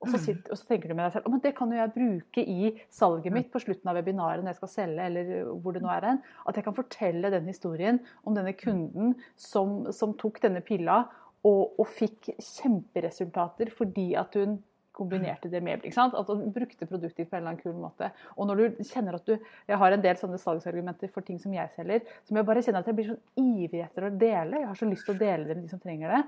[0.03, 1.79] Og så, sitter, og så tenker du med deg selv «Å, men det kan jo
[1.79, 5.77] jeg bruke i salget mitt på slutten av webinaret når jeg skal selge, eller hvor
[5.77, 6.19] det nå er hen.
[6.51, 11.05] At jeg kan fortelle den historien om denne kunden som, som tok denne pilla
[11.47, 14.59] og, og fikk kjemperesultater fordi at hun
[14.93, 16.15] kombinerte det med ikke sant?
[16.29, 18.11] Hun brukte produkter på en eller annen kul måte.
[18.37, 19.35] Og når du kjenner at du
[19.69, 22.81] Jeg har en del sånne salgsargumenter for ting som jeg selger, som jeg bare kjenner
[22.85, 24.61] at jeg blir sånn ivrig etter å dele.
[24.61, 26.23] Jeg har så lyst til å dele det med de som trenger det.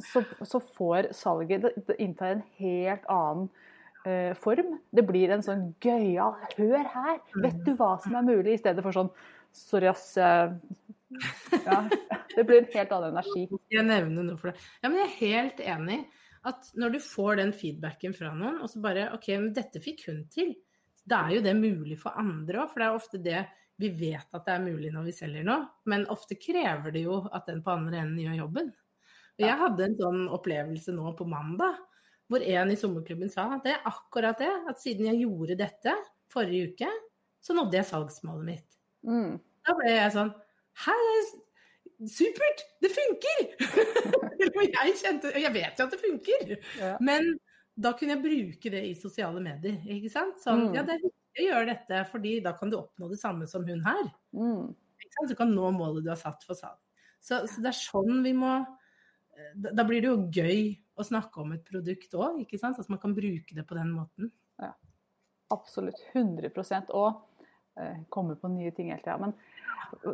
[0.00, 3.48] Så, så får salget Det, det inntar en helt annen
[4.06, 4.78] eh, form.
[4.90, 7.18] Det blir en sånn gøyal Hør her!
[7.44, 8.54] Vet du hva som er mulig?
[8.56, 9.10] I stedet for sånn
[9.52, 10.16] Sorry, ass.
[10.16, 10.54] eh,
[11.66, 11.80] Ja,
[12.36, 13.48] det blir en helt annen energi.
[13.74, 14.60] Jeg nevner noe for det?
[14.82, 15.96] Ja, men jeg er helt enig
[16.48, 20.06] at når du får den feedbacken fra noen, og så bare OK, men dette fikk
[20.08, 20.54] hun til.
[21.04, 23.40] Da er jo det mulig for andre òg, for det er ofte det
[23.80, 25.64] vi vet at det er mulig når vi selger noe.
[25.88, 28.72] Men ofte krever det jo at den på andre enden gjør jobben.
[29.40, 31.78] Og jeg hadde en sånn opplevelse nå på mandag,
[32.30, 35.94] hvor en i sommerklubben sa at det er akkurat det, at siden jeg gjorde dette
[36.30, 36.90] forrige uke,
[37.40, 38.68] så nådde jeg salgsmålet mitt.
[39.08, 39.38] Mm.
[39.64, 40.32] Da ble jeg sånn
[40.80, 40.94] Hæ,
[42.08, 42.62] supert!
[42.80, 43.50] Det funker!
[44.72, 46.96] jeg kjente Jeg vet jo at det funker, Ja.
[47.00, 47.34] men
[47.80, 49.78] da kunne jeg bruke det i sosiale medier.
[49.86, 50.38] ikke sant?
[50.42, 50.74] Sånn, Mm.
[50.74, 53.64] ja, det er viktig å gjøre dette, fordi da kan du oppnå det samme som
[53.64, 54.10] hun her.
[54.34, 54.74] Mm.
[55.28, 56.78] Du kan nå målet du har satt for salg.
[57.20, 58.66] Så, så det er sånn vi må
[59.56, 62.78] da, da blir det jo gøy å snakke om et produkt òg, ikke sant?
[62.78, 64.30] At man kan bruke det på den måten.
[65.50, 65.98] Absolutt.
[66.14, 67.22] 100% Og
[67.80, 69.18] eh, komme på nye ting hele tida.
[69.20, 69.34] Men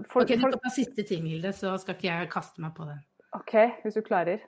[0.08, 2.88] folk, Ok, Du folk, kan siste ting, Hilde, så skal ikke jeg kaste meg på
[2.88, 3.02] den.
[3.36, 4.44] OK, hvis du klarer.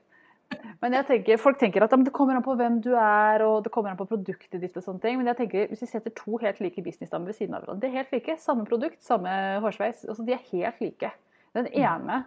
[0.81, 3.72] Men jeg tenker, folk tenker at det kommer an på hvem du er, og det
[3.74, 5.18] kommer an på produktet ditt og sånne ting.
[5.20, 7.90] Men jeg tenker, hvis vi setter to helt like businessdamer ved siden av hverandre, de
[7.90, 8.38] er helt like.
[8.40, 9.33] Samme produkt, samme
[9.64, 10.07] hårsveis.
[10.09, 11.12] Altså, de er helt like.
[11.59, 12.22] Den ene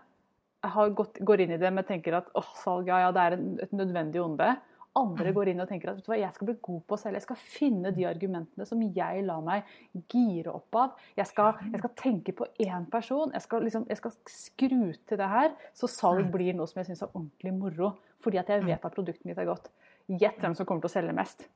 [0.75, 3.37] har gått, går inn i det med tenker at åh, salg, ja, ja, det er
[3.37, 4.51] en, et nødvendig onde.
[4.99, 7.21] Andre går inn og tenker at hva, jeg skal bli god på å selge.
[7.21, 9.69] Jeg skal finne de argumentene som jeg lar meg
[10.11, 10.97] gire opp av.
[11.15, 13.31] Jeg skal, jeg skal tenke på én person.
[13.31, 16.91] Jeg skal, liksom, jeg skal skru til det her, så salg blir noe som jeg
[16.91, 17.93] syns er ordentlig moro.
[18.21, 19.71] Fordi at jeg vet at produktet mitt er godt.
[20.11, 21.47] Gjett hvem som kommer til å selge mest.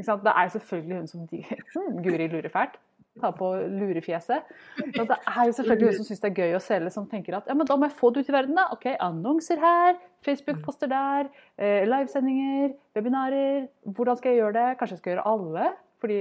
[0.00, 1.44] Det er selvfølgelig hun som de,
[2.06, 2.80] Guri lurer fælt.
[3.22, 4.48] Ta på lurefjeset.
[4.96, 7.36] Så det er jo selvfølgelig noen som syns det er gøy å selge, som tenker
[7.38, 8.64] at ja, men da må jeg få det ut i verden, da.
[8.74, 13.68] Ok, annonser her, Facebook-poster der, eh, livesendinger, webinarer.
[13.86, 14.66] Hvordan skal jeg gjøre det?
[14.80, 15.70] Kanskje jeg skal gjøre alle?
[16.02, 16.18] Fordi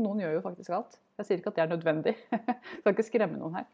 [0.00, 0.98] noen gjør jo faktisk alt.
[1.20, 2.16] Jeg sier ikke at det er nødvendig.
[2.32, 3.68] Jeg skal ikke skremme noen her.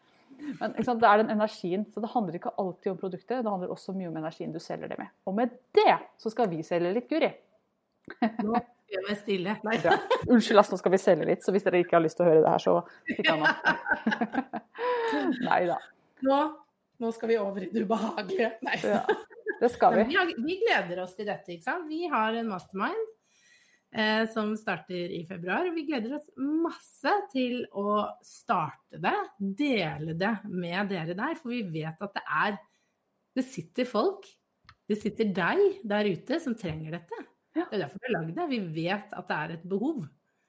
[0.58, 1.86] Men det er den energien.
[1.94, 4.90] Så det handler ikke alltid om produktet, det handler også mye om energien du selger
[4.90, 5.12] det med.
[5.24, 7.30] Og med det så skal vi selge litt, Guri.
[8.44, 8.58] Nå
[8.92, 9.56] gjør meg stille.
[9.84, 9.96] Ja.
[10.30, 12.30] Unnskyld, ass, nå skal vi selge litt, så hvis dere ikke har lyst til å
[12.30, 12.76] høre det her, så
[13.32, 13.48] av nå.
[15.46, 15.78] Nei da.
[16.26, 16.38] Nå,
[17.02, 18.52] nå skal vi over i det ubehagelige.
[18.66, 18.78] Nei.
[18.84, 19.02] Ja,
[19.60, 20.14] det skal Men vi.
[20.14, 21.54] vi, har, vi gleder oss til dette.
[21.56, 21.86] ikke sant?
[21.90, 23.04] Vi har en mastermind
[23.96, 25.68] eh, som starter i februar.
[25.74, 29.16] Vi gleder oss masse til å starte det,
[29.60, 31.36] dele det med dere der.
[31.40, 32.58] For vi vet at det er
[33.36, 34.24] Det sitter folk,
[34.88, 37.18] det sitter deg der ute som trenger dette.
[37.56, 38.48] Det er derfor vi har lagd det.
[38.52, 40.02] Vi vet at det er et behov.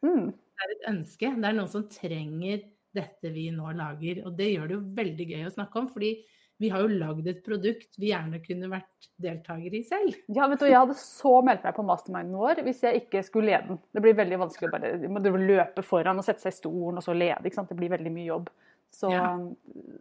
[0.05, 0.31] Mm.
[0.33, 1.29] Det er et ønske.
[1.37, 2.65] Det er noen som trenger
[2.97, 4.23] dette vi nå lager.
[4.27, 6.17] Og det gjør det jo veldig gøy å snakke om, fordi
[6.57, 10.15] Vi har jo lagd et produkt vi gjerne kunne vært deltakere i selv.
[10.33, 13.51] Ja, vet du, Jeg hadde så meldt meg på masterminden vår hvis jeg ikke skulle
[13.51, 13.81] lede den.
[13.93, 17.13] Det blir veldig vanskelig å bare løpe foran og sette seg i stolen og så
[17.13, 17.45] lede.
[17.45, 17.69] ikke sant?
[17.69, 18.49] Det blir veldig mye jobb.
[18.89, 19.29] Så, ja,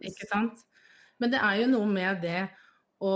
[0.01, 0.65] ikke sant.
[1.21, 2.41] Men det er jo noe med det
[3.05, 3.13] å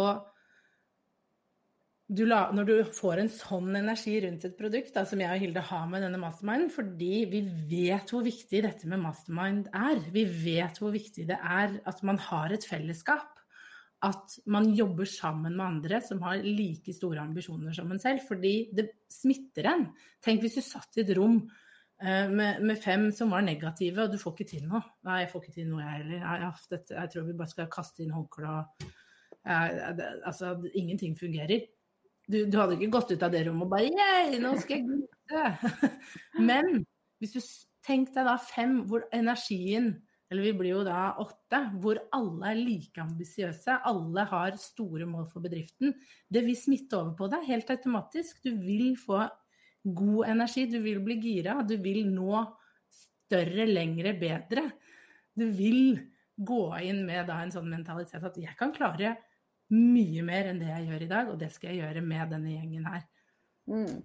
[2.12, 5.44] du la, når du får en sånn energi rundt et produkt, da, som jeg og
[5.46, 10.02] Hilde har med denne masterminden, fordi vi vet hvor viktig dette med mastermind er.
[10.12, 13.40] Vi vet hvor viktig det er at man har et fellesskap.
[14.04, 18.26] At man jobber sammen med andre som har like store ambisjoner som en selv.
[18.28, 19.88] Fordi det smitter en.
[20.26, 24.12] Tenk hvis du satt i et rom uh, med, med, fem som var negative, og
[24.12, 24.82] du får ikke til noe.
[25.08, 26.48] Nei, jeg får ikke til noe, jeg heller.
[26.98, 28.98] Jeg, tror vi bare skal kaste inn håndkleet og
[29.42, 31.64] Altså, ingenting fungerer
[32.32, 34.88] du, du, hadde ikke gått ut av det rommet og bare Yeah, nå skal jeg
[34.88, 35.92] glute.
[36.50, 36.86] Men
[37.22, 37.42] hvis du
[37.86, 39.94] tenker deg da fem hvor energien
[40.32, 45.26] eller vi blir jo da åtte, hvor alle er like ambisiøse, alle har store mål
[45.28, 45.92] for bedriften.
[46.32, 48.40] Det vil smitte over på deg helt automatisk.
[48.40, 49.26] Du vil få
[49.84, 52.46] god energi, du vil bli gira, du vil nå
[52.96, 54.70] større, lengre, bedre.
[55.36, 56.00] Du vil
[56.40, 59.18] gå inn med da en sånn mentalitet at jeg kan klare
[59.72, 62.54] mye mer enn det jeg gjør i dag, og det skal jeg gjøre med denne
[62.56, 63.04] gjengen her.
[63.72, 64.00] Mm.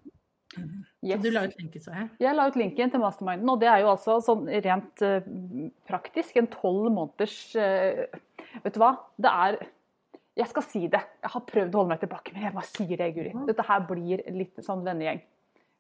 [0.56, 0.74] mm.
[1.02, 1.22] Yes.
[1.22, 2.10] Du la ut linken, så jeg?
[2.22, 3.50] Jeg la ut linken til masterminden.
[3.50, 5.30] Og det er jo altså sånn rent uh,
[5.90, 8.04] praktisk en tolv måneders uh,
[8.64, 8.94] Vet du hva?
[9.20, 9.58] Det er
[10.38, 11.00] Jeg skal si det.
[11.24, 13.32] Jeg har prøvd å holde meg tilbake, men jeg bare sier det, Guri.
[13.48, 15.24] Dette her blir litt sånn vennegjeng.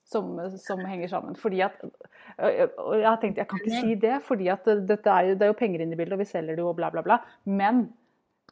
[0.06, 1.34] Som, som, henger sammen.
[1.34, 5.00] Fordi at, og jeg har tenkt, jeg kan ikke si det, fordi at er, det
[5.02, 7.16] er jo penger inne i bildet, og vi selger det jo, og bla, bla, bla.
[7.42, 7.88] Men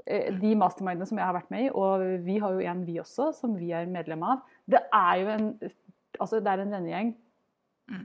[0.04, 3.30] de mastermindene som jeg har vært med i, og vi har jo en vi også,
[3.36, 5.46] som vi er medlem av, det er jo en,
[6.18, 7.12] altså det er en vennegjeng
[7.90, 8.02] mm.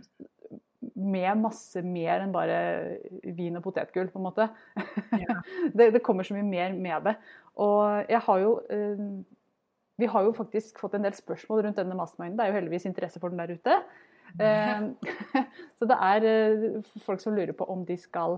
[0.95, 2.59] med masse mer enn bare
[3.35, 4.47] vin og potetgull, på en måte.
[5.11, 5.39] Ja.
[5.75, 7.17] det, det, kommer så mye mer med det.
[7.59, 9.03] Og jeg har jo eh,
[9.99, 12.37] Vi har jo faktisk fått en del spørsmål rundt denne masterminden.
[12.39, 13.81] Det er jo heldigvis interesse for den der ute.
[14.39, 14.85] Eh,
[15.77, 16.29] så det er
[17.03, 18.37] folk som lurer på om de skal,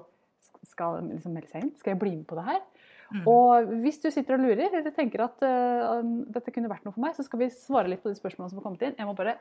[0.71, 1.75] skal liksom melde seg inn.
[1.77, 2.63] Skal jeg bli med på det her?
[3.11, 3.25] Mm.
[3.27, 5.99] Og hvis du sitter og lurer eller tenker at uh,
[6.31, 8.61] dette kunne vært noe for meg, så skal vi svare litt på de spørsmålene som
[8.61, 8.95] har kommet inn.
[8.99, 9.35] Jeg må bare,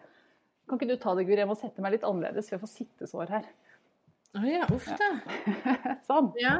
[0.67, 1.39] Kan ikke du ta det, Guri?
[1.43, 3.49] Jeg må sette meg litt annerledes, for jeg får sittesår her.
[4.31, 5.09] Å oh, ja, uff da.
[5.11, 5.95] Ja.
[6.09, 6.31] sånn.
[6.39, 6.59] Ja.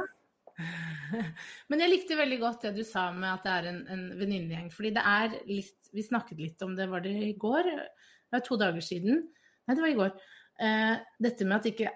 [1.71, 4.69] Men jeg likte veldig godt det du sa med at det er en, en venninnegjeng.
[4.75, 7.67] Fordi det er litt Vi snakket litt om det, var det i går?
[7.71, 9.25] Det var to dager siden.
[9.67, 10.13] Nei, det var i går.
[10.61, 11.91] Uh, dette med at ikke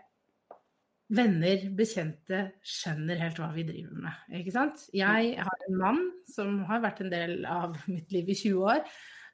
[1.14, 4.24] venner, bekjente skjønner helt hva vi driver med.
[4.40, 4.88] Ikke sant?
[4.96, 8.82] Jeg har en mann som har vært en del av mitt liv i 20 år,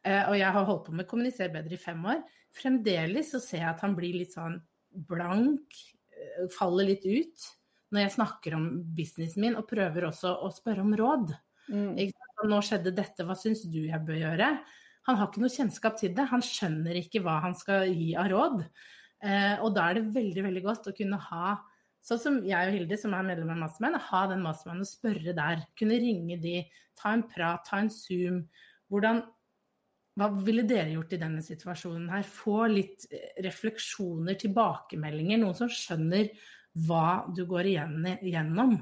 [0.03, 2.22] eh, og jeg har holdt på med å kommunisere bedre i fem år.
[2.55, 4.59] Fremdeles så ser jeg at han blir litt sånn
[5.07, 5.80] blank,
[6.11, 7.49] eh, faller litt ut
[7.91, 11.34] når jeg snakker om businessen min, og prøver også å spørre om råd.
[11.72, 11.97] Mm.
[12.47, 14.47] Nå skjedde dette, hva syns du jeg bør gjøre?
[15.09, 16.28] Han har ikke noe kjennskap til det.
[16.32, 18.63] Han skjønner ikke hva han skal gi av råd.
[19.22, 21.57] Eh, og da er det veldig veldig godt å kunne ha,
[22.01, 25.36] sånn som jeg og Hilde, som er medlem av Mastermind, ha den Mastermind og spørre
[25.38, 25.61] der.
[25.78, 26.55] Kunne ringe de,
[26.97, 28.41] ta en prat, ta en Zoom.
[28.89, 29.22] Hvordan,
[30.17, 32.26] hva ville dere gjort i denne situasjonen her?
[32.26, 35.43] Få litt eh, refleksjoner, tilbakemeldinger.
[35.43, 36.32] Noen som skjønner
[36.88, 38.78] hva du går igjennom.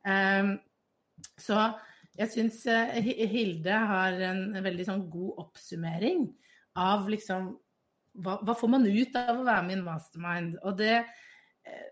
[0.00, 0.54] Um,
[1.38, 1.68] så
[2.18, 2.62] jeg syns
[3.30, 6.24] Hilde har en veldig sånn god oppsummering
[6.80, 7.52] av liksom
[8.20, 10.56] hva, hva, får man ut av å være med i en mastermind?
[10.66, 10.96] Og det,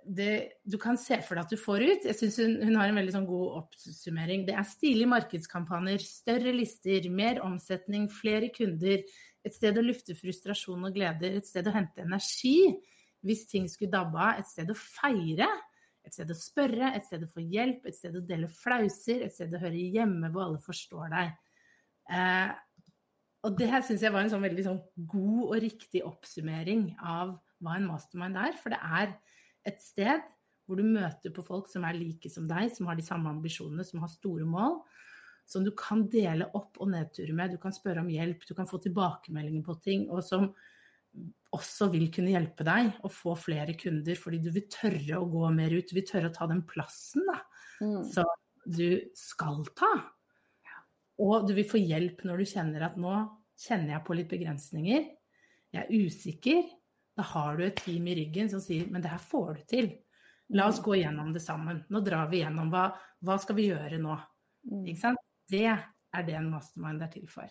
[0.05, 0.33] det,
[0.69, 2.09] du kan se for deg at du får ut.
[2.09, 4.45] Jeg syns hun, hun, har en veldig sånn god oppsummering.
[4.49, 9.05] Det er stilige markedskampanjer, større lister, mer omsetning, flere kunder.
[9.47, 12.61] Et sted å lufte frustrasjon og gleder, et sted å hente energi
[13.27, 15.49] hvis ting skulle dabbe av, et sted å feire.
[16.07, 19.35] Et sted å spørre, et sted å få hjelp, et sted å dele flauser, et
[19.35, 21.35] sted å høre hjemme hvor alle forstår deg.
[22.09, 22.53] Eh,
[23.49, 27.39] og det her syns jeg var en sånn veldig sånn god og riktig oppsummering av
[27.65, 28.57] hva en mastermind er.
[28.61, 29.15] For det er
[29.69, 30.25] et sted
[30.69, 33.87] hvor du møter på folk som er like som deg, som har de samme ambisjonene,
[33.89, 34.83] som har store mål.
[35.49, 37.55] Som du kan dele opp- og nedturer med.
[37.57, 40.05] Du kan spørre om hjelp, du kan få tilbakemeldinger på ting.
[40.13, 40.51] Og som
[41.57, 45.49] også vil kunne hjelpe deg å få flere kunder, fordi du vil tørre å gå
[45.57, 45.89] mer ut.
[45.89, 47.41] Du vil tørre å ta den plassen da,
[47.81, 48.05] mm.
[48.13, 48.29] som
[48.69, 49.95] du skal ta.
[51.19, 53.15] Og du vil få hjelp når du kjenner at nå
[53.59, 55.07] kjenner jeg på litt begrensninger.
[55.75, 56.67] Jeg er usikker.
[57.19, 59.89] Da har du et team i ryggen som sier men det her får du til.
[60.57, 61.83] La oss gå gjennom det sammen.
[61.93, 62.89] Nå drar vi gjennom hva,
[63.27, 64.15] hva skal vi gjøre nå.
[64.71, 65.17] Mm.
[65.49, 67.51] Det er det en mastermind er til for.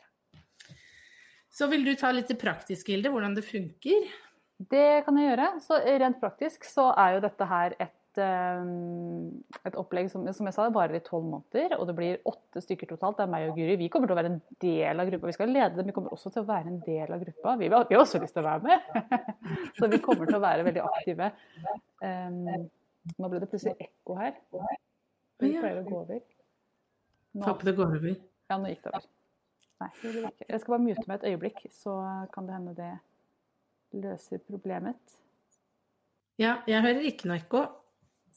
[1.53, 4.09] Så vil du ta litt det praktiske, Hilde, hvordan det funker?
[4.57, 5.47] Det kan jeg gjøre.
[5.61, 10.47] Så rent praktisk så er jo dette her et et, eh, et opplegg som, som,
[10.49, 11.75] jeg sa, varer i tolv måneder.
[11.77, 13.19] Og det blir åtte stykker totalt.
[13.19, 13.77] Det er meg og Guri.
[13.79, 15.29] Vi kommer til å være en del av gruppa.
[15.29, 17.55] Vi skal lede dem, vi kommer også til å være en del av gruppa.
[17.61, 19.27] Vi, vi har også lyst til å være med.
[19.77, 21.29] Så vi kommer til å være veldig aktive.
[22.03, 22.39] Um,
[23.17, 24.33] nå ble det plutselig ekko her.
[25.41, 26.23] Vi pleier å gå over.
[27.45, 28.17] Håper det går over.
[28.47, 29.07] Ja, nå gikk det over.
[29.77, 30.47] Nei, det gjorde ikke.
[30.49, 31.93] Jeg skal bare mute meg et øyeblikk, så
[32.33, 32.93] kan det hende det
[34.01, 35.17] løser problemet.
[36.41, 37.61] Ja, jeg hører ikke noe ekko.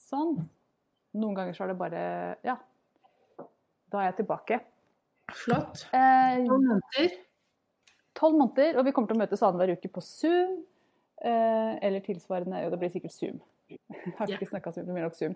[0.08, 0.36] Sånn.
[1.20, 2.02] Noen ganger så er det bare
[2.46, 2.56] Ja.
[3.90, 4.60] Da er jeg tilbake.
[5.34, 5.86] Flott.
[5.94, 7.14] Eh, tolv måneder.
[8.14, 10.60] Tolv måneder, og vi kommer til å møtes annenhver uke på Zoom.
[11.20, 13.40] Eh, eller tilsvarende, og det blir sikkert Zoom.
[13.70, 15.34] Jeg har ikke snakka så mye om Zoom.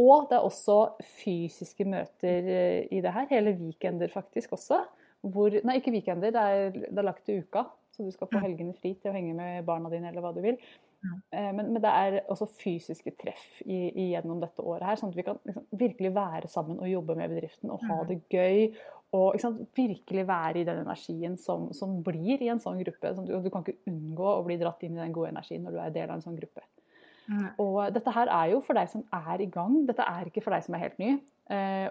[0.00, 0.78] Og det er også
[1.20, 3.28] fysiske møter eh, i det her.
[3.30, 4.84] Hele weekender faktisk også.
[5.20, 7.66] Hvor, nei, ikke weekender, det er, det er lagt til uka.
[7.94, 10.40] Så du skal få helgene fri til å henge med barna dine eller hva du
[10.44, 10.56] vil.
[11.02, 15.18] Eh, men, men, det er også fysiske treff i, gjennom dette året her, sånn at
[15.18, 18.66] vi kan liksom, virkelig være sammen og jobbe med bedriften og ha det gøy.
[19.16, 23.10] Og sant, virkelig være i den energien som, som, blir i en sånn gruppe.
[23.16, 25.74] Sånn, du, du, kan ikke unngå å bli dratt inn i den gode energien når
[25.74, 26.62] du er del av en sånn gruppe.
[27.30, 27.46] Mm.
[27.62, 30.54] Og dette her er jo for deg som er i gang, dette er ikke for
[30.54, 31.16] deg som er helt ny.
[31.50, 31.90] Eh,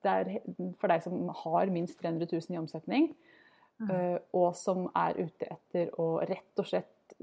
[0.00, 0.30] det er
[0.80, 3.10] for deg som har minst 300 000 i omsetning,
[3.82, 3.90] mm.
[3.90, 7.14] eh, og som er ute etter å rett og slett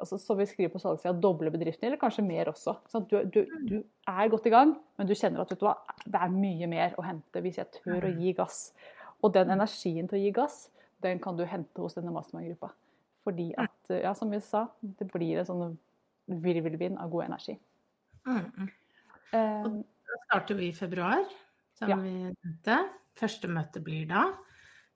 [0.00, 2.76] altså, som vi skriver på salgssida, doble bedriften, eller kanskje mer også.
[3.10, 3.76] Du, du, du,
[4.10, 5.74] er godt i gang, men du kjenner at hva,
[6.04, 8.60] det er mye mer å hente hvis jeg tør å gi gass.
[9.24, 10.58] Og den energien til å gi gass,
[11.04, 12.72] den kan du hente hos denne mastermind-gruppa.
[13.24, 15.76] Fordi at, ja, som vi sa, det blir en sånn
[16.44, 17.56] virvelvind av god energi.
[18.28, 18.68] Mm.
[19.32, 21.24] Uh, da starter vi i februar,
[21.78, 21.98] som ja.
[22.00, 22.82] vi nevnte.
[23.18, 24.26] Første møte blir da.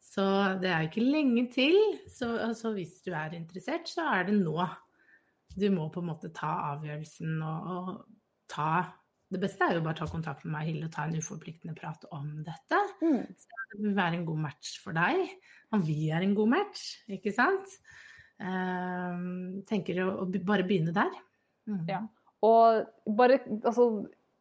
[0.02, 0.24] Så
[0.62, 1.76] det er ikke lenge til.
[2.10, 4.56] Så altså, hvis du er interessert, så er det nå.
[5.56, 7.92] Du må på en måte ta avgjørelsen og, og
[8.50, 8.70] ta
[9.28, 11.76] Det beste er jo bare å ta kontakt med meg Hilde, og ta en uforpliktende
[11.76, 12.78] prat om dette.
[13.04, 13.24] Mm.
[13.36, 15.34] Så det vil være en god match for deg.
[15.76, 17.74] Og vi er en god match, ikke sant?
[18.40, 21.12] Um, tenker å, å bare begynne der.
[21.68, 21.82] Mm.
[21.90, 22.00] Ja.
[22.46, 23.90] Og bare altså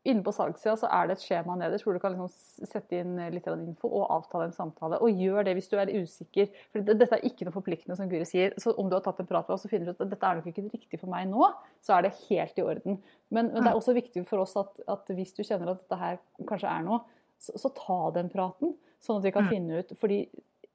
[0.08, 3.18] Inne på salgssida så er det et skjema nederst hvor du kan liksom sette inn
[3.34, 5.00] litt info og avtale en samtale.
[5.04, 6.48] Og gjør det hvis du er usikker.
[6.72, 8.56] For dette er ikke noe forpliktende, som Guri sier.
[8.62, 10.40] Så om du har tatt en prat med oss og finner ut at dette er
[10.40, 11.50] nok ikke riktig for meg nå,
[11.84, 13.00] så er det helt i orden.
[13.28, 16.00] Men, men det er også viktig for oss at, at, hvis du kjenner at dette
[16.00, 17.02] her kanskje er noe,
[17.44, 18.78] så, så ta den praten.
[19.04, 19.52] Sånn at vi kan mm.
[19.52, 19.96] finne ut.
[20.00, 20.22] Fordi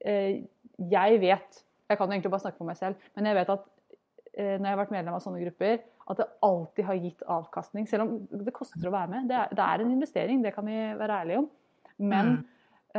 [0.05, 0.43] eh,
[0.93, 3.65] jeg vet Jeg kan jo egentlig bare snakke for meg selv, men jeg vet at
[4.33, 7.87] eh, når jeg har vært medlem av sånne grupper, at det alltid har gitt avkastning.
[7.89, 9.29] Selv om det koster å være med.
[9.31, 11.51] Det er, det er en investering, det kan vi være ærlige om.
[12.03, 12.41] Men mm.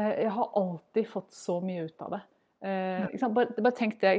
[0.00, 2.22] eh, jeg har alltid fått så mye ut av det.
[2.64, 4.14] Eh, bare, bare, tenk det.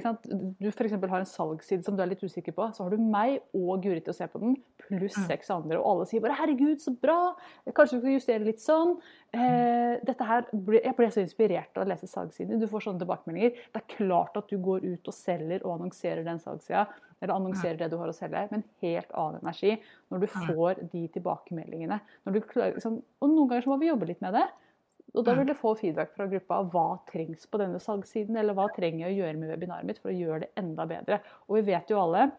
[0.62, 0.94] Du f.eks.
[0.94, 2.68] har en salgsside som du er litt usikker på.
[2.76, 5.26] Så har du meg og Guri til å se på den, pluss mm.
[5.32, 5.80] seks andre.
[5.80, 7.34] Og alle sier bare 'herregud, så bra',
[7.72, 9.00] kanskje du skal justere litt sånn.
[9.34, 10.46] Eh, dette her,
[10.78, 12.62] jeg ble så inspirert av å lese salgssiden.
[12.62, 13.58] Du får sånne tilbakemeldinger.
[13.74, 16.86] Det er klart at du går ut og selger og annonserer den salgssida
[17.26, 19.74] eller annonserer det du har å selge, med en helt annen energi
[20.14, 21.98] når du får de tilbakemeldingene.
[22.52, 24.46] Klarer, liksom, og noen ganger så må vi jobbe litt med det.
[25.16, 28.68] Og da vil du få feedback fra gruppa hva trengs på denne salgssiden, eller hva
[28.76, 31.20] trenger jeg å gjøre med webinaret mitt for å gjøre det enda bedre.
[31.48, 32.30] Og vi vet jo alle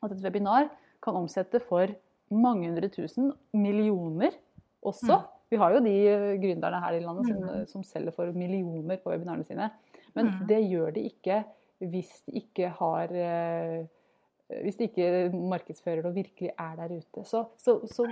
[0.00, 0.70] at et webinar
[1.04, 1.92] kan omsette for
[2.30, 4.34] mange hundre tusen, millioner
[4.86, 5.20] også.
[5.20, 5.28] Mm.
[5.50, 5.94] Vi har jo de
[6.42, 7.70] gründerne her i landet som, mm.
[7.70, 9.70] som selger for millioner på webinarene sine.
[10.14, 10.44] Men mm.
[10.50, 11.40] det gjør de ikke
[11.90, 13.86] hvis de ikke har eh,
[14.64, 17.24] hvis de ikke markedsfører det og virkelig er der ute.
[17.28, 18.06] Så, så, så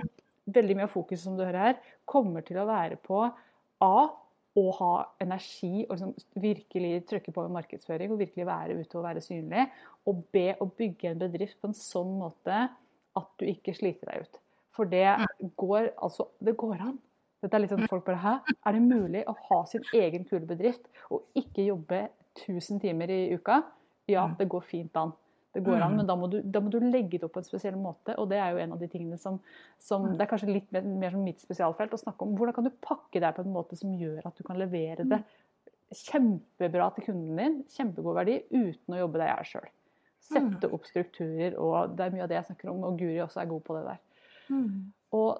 [0.49, 1.77] veldig mye av fokuset som du hører her,
[2.09, 3.93] kommer til å være på A.
[4.59, 9.05] Å ha energi og liksom virkelig trykke på med markedsføring og virkelig være ute og
[9.05, 9.67] være synlig.
[10.09, 10.49] Og B.
[10.51, 12.63] Å bygge en bedrift på en sånn måte
[13.19, 14.41] at du ikke sliter deg ut.
[14.75, 15.05] For det
[15.59, 16.97] går altså Det går an.
[17.39, 18.33] Dette er litt sånn folk bare Hæ?
[18.67, 22.07] Er det mulig å ha sin egen kule bedrift og ikke jobbe
[22.41, 23.61] 1000 timer i uka?
[24.09, 25.13] Ja, det går fint an.
[25.55, 25.97] Det går an, mm.
[25.97, 28.13] men da må, du, da må, du, legge det opp på en spesiell måte.
[28.21, 29.39] Og det er jo en av de tingene som,
[29.81, 32.35] som Det er kanskje litt mer, mer, som mitt spesialfelt å snakke om.
[32.37, 35.23] Hvordan kan du pakke det på en måte som gjør at du kan levere det
[35.95, 39.69] kjempebra til kunden din, kjempegod verdi, uten å jobbe deg i hjel sjøl.
[40.29, 43.41] Sette opp strukturer, og det er mye av det jeg snakker om, og Guri også
[43.41, 44.01] er god på det der.
[44.53, 44.69] Mm.
[45.17, 45.31] Og,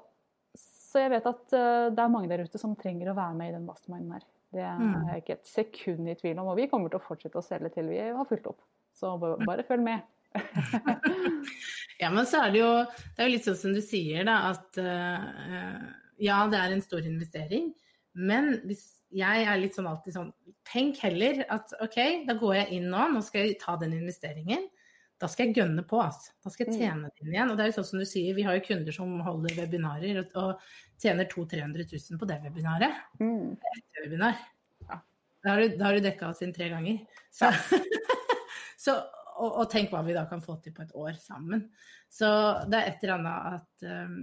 [0.57, 3.51] så jeg vet at uh, det er mange der ute som trenger å være med
[3.51, 4.26] i den masterminden her.
[4.49, 4.80] Det er
[5.12, 6.47] jeg ikke et sekund i tvil om.
[6.49, 8.64] Og vi kommer til å fortsette å selge til vi har fulgt opp.
[9.00, 10.04] Så bare følg med.
[12.00, 14.36] ja, men så er det jo Det er jo litt sånn som du sier, da,
[14.52, 15.88] at uh,
[16.22, 17.72] ja, det er en stor investering.
[18.20, 18.84] Men hvis
[19.16, 20.34] jeg er litt sånn alltid sånn
[20.70, 21.95] Tenk heller at OK,
[22.28, 24.68] da går jeg inn nå, nå skal jeg ta den investeringen.
[25.20, 25.97] da skal jeg gønne på.
[26.00, 26.30] Altså.
[26.45, 26.80] Da skal jeg Mm.
[26.80, 27.50] tjene den igjen.
[27.52, 30.20] Og det er jo sånn som du sier, vi har jo kunder som holder webinarer
[30.22, 30.62] og, og
[31.02, 33.02] tjener 200 000-300 000 på det webinaret.
[33.20, 33.58] Mm.
[33.60, 34.38] Det webinar.
[34.88, 35.02] Ja.
[35.43, 37.02] Da har du, da har du dekka oss inn tre ganger.
[37.36, 37.50] Så,
[38.80, 38.97] så,
[39.39, 41.68] og, og tenk hva vi da kan få til på et år sammen.
[42.12, 42.28] Så
[42.70, 44.20] det er et eller annet at um,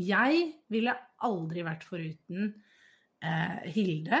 [0.00, 0.94] jeg ville
[1.26, 2.46] aldri vært foruten
[3.22, 4.20] eh, Hilde,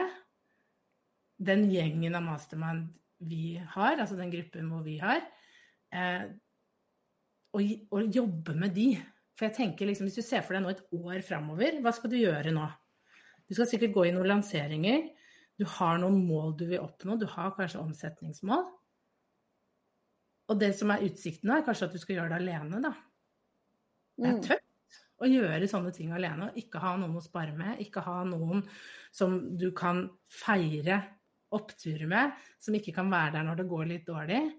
[1.42, 2.90] den gjengen av mastermind
[3.22, 5.22] vi har, altså den gruppen hvor vi har,
[5.94, 6.28] eh,
[7.56, 8.90] og, og jobbe med de.
[9.36, 12.12] For jeg tenker liksom, Hvis du ser for deg nå et år framover, hva skal
[12.12, 12.68] du gjøre nå?
[13.48, 15.08] Du skal sikkert gå i noen lanseringer.
[15.60, 17.18] Du har noen mål du vil oppnå.
[17.20, 18.64] Du har kanskje omsetningsmål.
[20.52, 22.92] Og det som er utsikten er kanskje at du skal gjøre det alene, da.
[24.20, 24.42] Det er Mm.
[24.44, 26.50] tøft å gjøre sånne ting alene.
[26.50, 27.78] og Ikke ha noen å spare med.
[27.80, 28.66] Ikke ha noen
[29.10, 31.02] som du kan feire
[31.52, 34.52] oppturer med, som ikke kan være der når det går litt dårlig.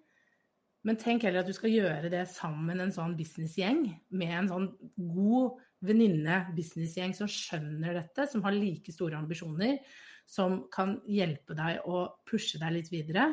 [0.84, 4.68] Men tenk heller at du skal gjøre det sammen en sånn businessgjeng, med en sånn
[4.98, 9.80] god venninne-businessgjeng som skjønner dette, som har like store ambisjoner,
[10.26, 13.30] som kan hjelpe deg å pushe deg litt videre.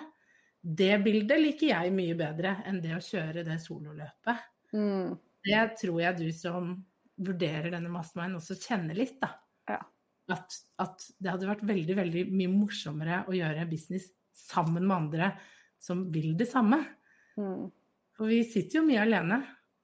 [0.60, 4.46] Det bildet liker jeg mye bedre enn det å kjøre det sololøpet.
[4.76, 5.16] Mm.
[5.46, 6.74] Det tror jeg du som
[7.20, 9.32] vurderer denne mastermind også kjenner litt, da.
[9.70, 9.80] Ja.
[10.30, 15.30] At, at det hadde vært veldig, veldig mye morsommere å gjøre business sammen med andre
[15.80, 16.82] som vil det samme.
[17.40, 17.70] Mm.
[18.16, 19.40] For vi sitter jo mye alene.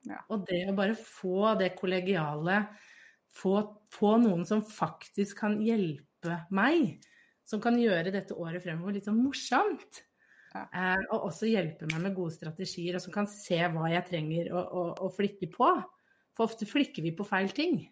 [0.06, 0.20] Ja.
[0.30, 2.60] Og det å bare få det kollegiale,
[3.36, 3.58] få,
[3.92, 7.00] få noen som faktisk kan hjelpe meg,
[7.46, 10.04] som kan gjøre dette året fremover litt sånn morsomt.
[10.56, 10.94] Ja.
[10.94, 14.50] Eh, og også hjelpe meg med gode strategier, og som kan se hva jeg trenger
[14.54, 15.68] å, å, å flikke på.
[16.36, 17.82] For ofte flikker vi på feil ting.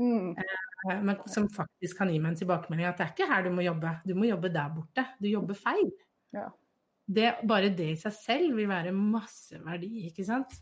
[0.00, 0.32] Mm.
[0.38, 3.52] Eh, men som faktisk kan gi meg en tilbakemelding at det er ikke her du
[3.54, 5.06] må jobbe, du må jobbe der borte.
[5.20, 5.92] Du jobber feil.
[6.34, 6.48] Ja.
[7.12, 10.54] Det, bare det i seg selv vil være masse verdi, ikke sant?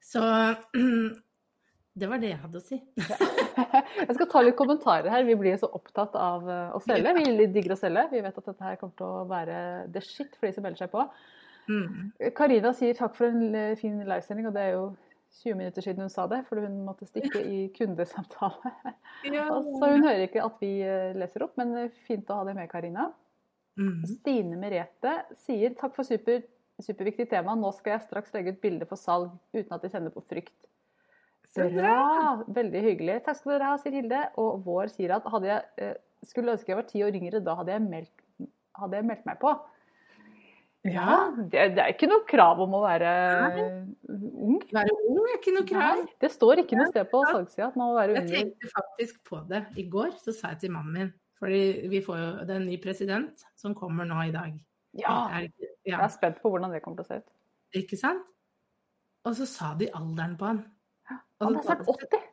[0.00, 0.22] Så
[2.00, 2.78] det var det jeg hadde å si.
[4.00, 5.26] Jeg skal ta litt kommentarer her.
[5.28, 7.12] Vi blir så opptatt av eh, å selge.
[7.18, 8.06] Vi digger å selge.
[8.14, 9.58] Vi vet at dette her kommer til å være
[9.92, 11.04] the shit for de som melder seg på.
[11.70, 12.10] Mm.
[12.36, 14.84] Karina sier takk for en eh, fin livesending, og det er jo
[15.42, 18.74] 20 minutter siden hun sa det, fordi hun måtte stikke i kundesamtale.
[19.28, 19.44] Ja.
[19.52, 22.70] Så hun hører ikke at vi eh, leser opp, men fint å ha det med,
[22.72, 23.10] Karina.
[23.78, 24.00] Mm.
[24.08, 26.40] Stine Merete sier takk for super,
[26.80, 27.52] superviktig tema.
[27.58, 30.56] Nå skal jeg straks legge ut bilde for salg uten at jeg kjenner på frykt.
[31.50, 32.44] Så Bra!
[32.46, 33.18] Veldig hyggelig.
[33.26, 34.20] Takk skal dere ha, sier Hilde.
[34.38, 35.96] Og vår sier at hadde jeg, eh,
[36.26, 38.14] skulle ønske jeg var ti år yngre, da hadde jeg meldt,
[38.78, 39.54] hadde jeg meldt meg på.
[40.88, 41.16] Ja.
[41.36, 43.10] Det, det er ikke noe krav om å være
[44.08, 44.60] ung.
[44.72, 46.04] Være ung er ikke noe krav.
[46.04, 48.30] Nei, det står ikke noe sted på salgssida at man må være ung.
[48.30, 52.02] Jeg tenkte faktisk på det i går, så sa jeg til mannen min fordi vi
[52.04, 54.56] får jo, det er en ny president som kommer nå i dag.
[55.00, 55.70] Ja, Er ja.
[55.88, 57.30] jeg er spent på hvordan det kommer til å se ut.
[57.80, 58.26] ikke sant?
[59.24, 60.60] Og så sa de alderen på han.
[61.40, 62.28] Han er snart 80.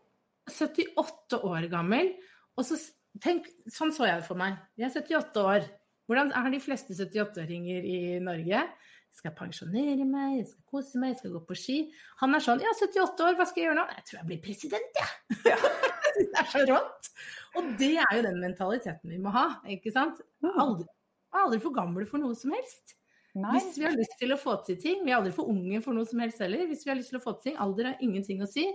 [0.48, 2.14] 78 år gammel.
[2.58, 2.78] Og så
[3.24, 4.58] tenk, sånn så jeg det for meg.
[4.80, 5.68] Jeg er 78 år.
[6.08, 8.62] Hvordan er de fleste 78-åringer i Norge?
[9.08, 11.78] Jeg skal pensjonere meg, jeg skal kose meg, jeg skal gå på ski.
[12.22, 13.86] Han er sånn Ja, 78 år, hva skal jeg gjøre nå?
[13.98, 15.40] Jeg tror jeg blir president, jeg.
[15.50, 15.58] Ja.
[16.18, 17.10] det er så rått.
[17.58, 20.22] Og det er jo den mentaliteten vi må ha, ikke sant?
[20.54, 20.88] Aldri,
[21.36, 22.97] aldri for gamle for noe som helst.
[23.38, 23.58] Nei.
[23.58, 25.98] Hvis vi har lyst til å få til ting, vi er aldri for unge for
[25.98, 26.66] noe som helst heller.
[26.70, 28.66] Hvis vi har lyst til å få til ting, alder har ingenting å si.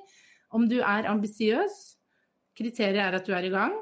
[0.53, 1.81] Om du er ambisiøs,
[2.59, 3.75] kriteriet er at du er i gang.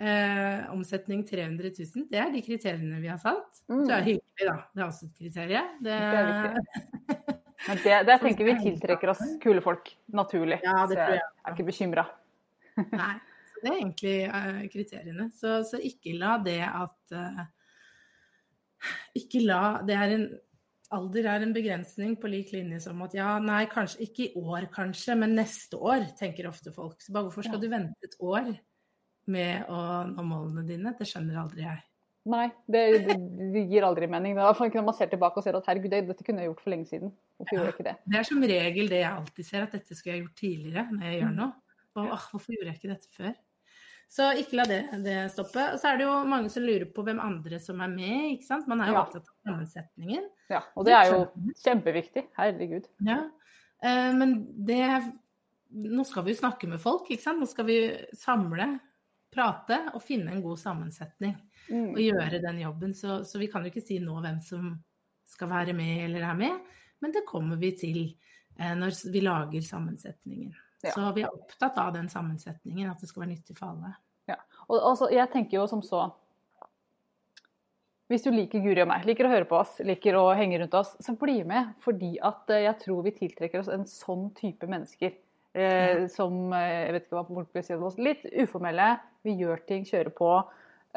[0.00, 3.60] Eh, omsetning 300 000, det er de kriteriene vi har satt.
[3.68, 3.82] Mm.
[3.84, 4.54] Så er det hyggelig, da.
[4.72, 5.74] Det er også et kriterium.
[5.84, 7.36] Det, Det er.
[7.66, 10.62] Men det, det tenker vi tiltrekker oss kule folk naturlig.
[10.64, 11.32] Ja, det tror jeg jeg.
[11.44, 12.06] er ikke bekymra.
[12.88, 13.12] Nei.
[13.50, 15.26] Så det er egentlig uh, kriteriene.
[15.36, 17.42] Så, så ikke la det at eh,
[19.18, 20.28] Ikke la Det er en
[20.90, 24.64] Alder er en begrensning på lik linje som at ja, nei, kanskje ikke i år,
[24.74, 26.96] kanskje, men neste år, tenker ofte folk.
[26.98, 27.62] Så bare hvorfor skal Ja.
[27.62, 28.48] du vente et år
[29.30, 29.78] med å
[30.10, 30.90] nå målene dine?
[30.98, 31.78] Det skjønner aldri jeg.
[32.26, 33.14] Nei, det, det,
[33.54, 34.34] det gir aldri mening.
[34.34, 36.70] Det er når man ser tilbake og ser at herregud, dette kunne jeg gjort for
[36.74, 37.14] lenge siden.
[37.38, 37.94] Hvorfor gjorde jeg ikke det?
[38.10, 41.06] Det er som regel det jeg alltid ser, at dette skulle jeg gjort tidligere når
[41.06, 41.22] jeg Mm.
[41.22, 41.52] gjør noe.
[41.94, 43.32] Og, åh, hvorfor gjorde jeg ikke dette før?
[44.10, 45.62] Så ikke la det, det stoppe.
[45.70, 48.48] Og så er det jo mange som lurer på hvem andre som er med, ikke
[48.48, 48.66] sant.
[48.70, 49.02] Man er jo Ja.
[49.04, 50.24] opptatt av sammensetningen.
[50.50, 51.20] Ja, og det er jo
[51.62, 52.24] kjempeviktig.
[52.36, 52.88] Herregud.
[53.06, 53.20] Ja.
[53.82, 55.12] Eh, men det
[55.72, 57.38] Nå skal vi jo snakke med folk, ikke sant.
[57.38, 57.76] Nå skal vi
[58.18, 58.80] samle,
[59.30, 61.36] prate og finne en god sammensetning.
[61.70, 61.92] Mm.
[61.92, 62.92] Og gjøre den jobben.
[62.98, 64.72] Så, så vi kan jo ikke si nå hvem som
[65.30, 66.58] skal være med eller er med,
[67.00, 68.00] men det kommer vi til
[68.58, 70.50] eh, når vi lager sammensetningen.
[70.80, 70.94] Ja.
[70.94, 73.96] Så vi er opptatt av den sammensetningen, at det skal være nyttig for alle.
[74.70, 76.04] Og altså, jeg tenker jo som så
[78.10, 80.72] Hvis du liker Guri og meg, liker å høre på oss, liker å henge rundt
[80.74, 81.76] oss, så bli med.
[81.84, 85.12] Fordi at eh, jeg tror vi tiltrekker oss en sånn type mennesker.
[85.54, 88.88] Eh, som eh, jeg vet ikke hva folk vil si om oss, litt uformelle.
[89.22, 90.32] Vi gjør ting, kjører på.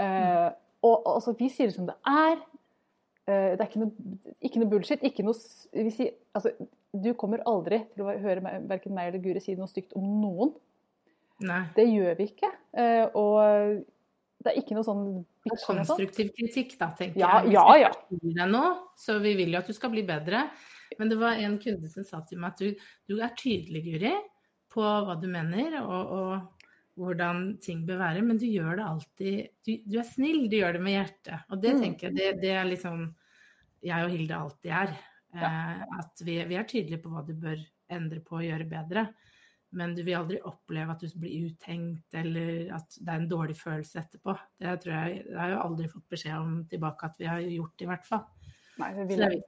[0.01, 0.47] Eh,
[0.89, 2.41] og altså, vi sier det som det er.
[3.29, 4.17] Eh, det er ikke noe,
[4.49, 5.05] ikke noe bullshit.
[5.05, 5.37] Ikke noe,
[5.77, 6.55] vi sier, altså,
[6.93, 10.05] du kommer aldri til å høre meg, verken meg eller Guri si noe stygt om
[10.21, 10.53] noen.
[11.43, 11.63] Nei.
[11.75, 12.51] Det gjør vi ikke.
[12.77, 13.81] Eh, og
[14.43, 15.03] det er ikke noe sånn
[15.59, 15.81] sånn.
[15.81, 17.55] Konstruktiv kritikk, da, tenker Ja, jeg.
[17.55, 18.45] Ja, ja.
[18.47, 18.63] nå,
[18.99, 20.45] så vi vil jo at du skal bli bedre.
[20.99, 24.13] Men det var en kunde som sa til meg at du, du er tydelig, Guri,
[24.73, 26.67] på hva du mener og, og
[27.01, 30.77] hvordan ting bør være, men du gjør det alltid Du, du er snill, du gjør
[30.77, 31.39] det med hjertet.
[31.49, 31.81] Og det Mm.
[31.81, 33.07] tenker jeg, det, det er liksom
[33.83, 34.93] jeg og Hilde alltid er.
[35.33, 37.61] Eh, at vi, vi er tydelige på hva du bør
[37.93, 39.07] endre på og gjøre bedre.
[39.73, 43.55] Men du vil aldri oppleve at du blir uthengt, eller at det er en dårlig
[43.57, 44.35] følelse etterpå.
[44.61, 47.81] Det tror jeg, det har jeg aldri fått beskjed om tilbake at vi har gjort,
[47.81, 48.21] i hvert fall.
[48.81, 49.41] Nei, det vil jeg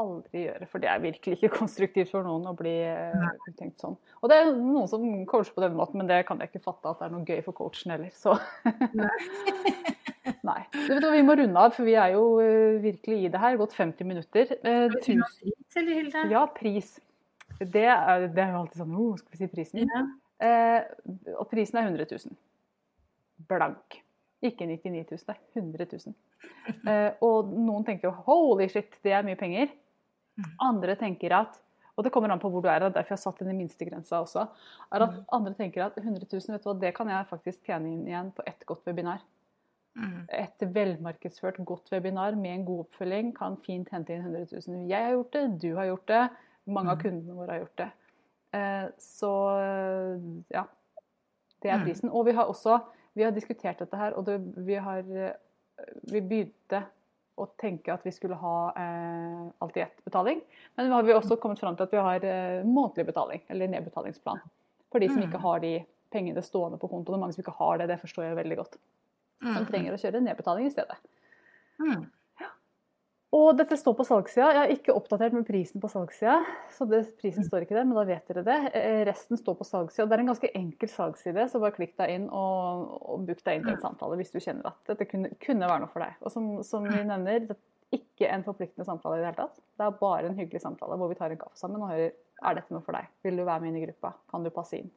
[0.00, 0.70] aldri gjøre.
[0.72, 3.98] For det er virkelig ikke konstruktivt for noen å bli uttenkt tenkt sånn.
[4.22, 6.88] Og det er noen som coacher på den måten, men det kan jeg ikke fatte
[6.88, 8.12] at det er noe gøy for coachen heller.
[8.16, 8.38] Så
[10.46, 10.62] nei.
[10.74, 13.42] Du vet hva, vi må runde av, for vi er jo eh, virkelig i det
[13.42, 13.58] her.
[13.60, 14.54] Gått 50 minutter.
[14.62, 16.96] Eh, tusen, ja, pris.
[17.58, 19.88] Det er, det er jo alltid sånn oh, Skal vi si prisen?
[19.88, 20.02] Ja.
[20.38, 22.36] Eh, og prisen er 100 000.
[23.50, 24.00] Blank.
[24.44, 26.18] Ikke 99 000, det er 100 000.
[26.86, 29.72] Eh, og noen tenker jo holy shit, det er mye penger.
[30.38, 30.52] Mm.
[30.68, 31.58] Andre tenker at
[31.98, 33.56] og det kommer an på hvor du er, og derfor jeg har satt den i
[33.58, 34.44] minstegrensa også.
[34.94, 35.24] er at Mm.
[35.32, 38.30] Andre tenker at 100 000, vet du hva, det kan jeg faktisk tjene inn igjen
[38.30, 39.18] på ett godt webinar.
[39.98, 40.26] Mm.
[40.38, 44.88] Et velmarkedsført, godt webinar med en god oppfølging kan fint hente inn 100 000.
[44.88, 46.22] Jeg har gjort det, du har gjort det,
[46.66, 47.02] mange av Mm.
[47.02, 47.90] kundene våre har gjort det.
[48.54, 49.32] Eh, Så
[50.54, 50.64] ja,
[51.62, 51.84] det er Mm.
[51.86, 52.10] prisen.
[52.10, 52.80] Og vi har også
[53.16, 56.84] vi har diskutert dette her, og det, vi har vi begynte
[57.38, 60.40] å tenke at vi skulle ha eh, alt i ett betaling.
[60.76, 63.68] Men nå har vi også kommet fram til at vi har eh, månedlig betaling, eller
[63.68, 64.40] nedbetalingsplan.
[64.92, 67.14] For de som ikke har de pengene stående på kontoen.
[67.14, 68.76] Er mange som ikke har det, det forstår jeg veldig godt.
[69.42, 70.96] Som trenger å kjøre nedbetaling i stedet.
[71.78, 72.06] Mm.
[73.36, 74.46] Og dette står på salgssida.
[74.54, 76.38] Jeg har ikke oppdatert med prisen på salgssida.
[76.72, 78.56] Så det, prisen står ikke der, men da vet dere det.
[78.78, 80.06] Eh, Resten står på salgssida.
[80.08, 83.58] Det er en ganske enkel salgsside, så bare klikk deg inn og, og book deg
[83.58, 86.16] inn til en samtale hvis du kjenner at dette kunne, kunne være noe for deg.
[86.24, 89.60] Og som, som vi nevner, det er ikke en forpliktende samtale i det hele tatt.
[89.76, 92.16] Det er bare en hyggelig samtale hvor vi tar en kaffe sammen og hører
[92.48, 93.12] er dette noe for deg.
[93.26, 94.14] Vil du være med inn i gruppa?
[94.32, 94.88] Kan du passe inn?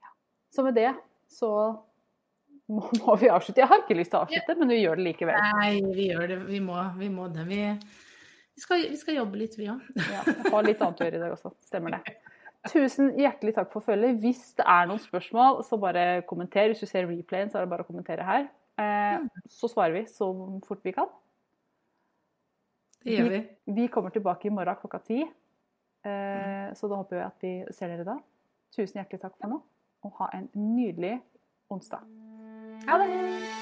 [0.00, 0.16] Ja.
[0.54, 0.94] Så med det
[1.32, 1.52] så
[2.72, 3.62] må, må vi avslutte.
[3.62, 5.38] Jeg har ikke lyst til å avslutte, men vi gjør det likevel.
[5.58, 6.38] Nei, vi gjør det.
[6.48, 7.46] Vi må, vi må det.
[7.48, 9.82] Vi, vi, skal, vi skal jobbe litt, vi òg.
[9.98, 11.54] Ja, jeg har litt annet å gjøre i dag også.
[11.68, 12.16] Stemmer det.
[12.70, 14.20] Tusen hjertelig takk for følget.
[14.22, 16.70] Hvis det er noen spørsmål, så bare kommenter.
[16.70, 18.46] Hvis du ser replayen, så er det bare å kommentere her.
[18.78, 20.30] Eh, så svarer vi så
[20.66, 21.10] fort vi kan.
[23.02, 23.40] Det gjør vi.
[23.74, 25.24] Vi kommer tilbake i morgen klokka ti.
[26.02, 28.16] Eh, så da håper vi at vi ser dere da.
[28.72, 29.58] Tusen hjertelig takk for nå,
[30.06, 31.16] og ha en nydelig
[31.72, 32.06] onsdag.
[32.86, 33.61] Ha det!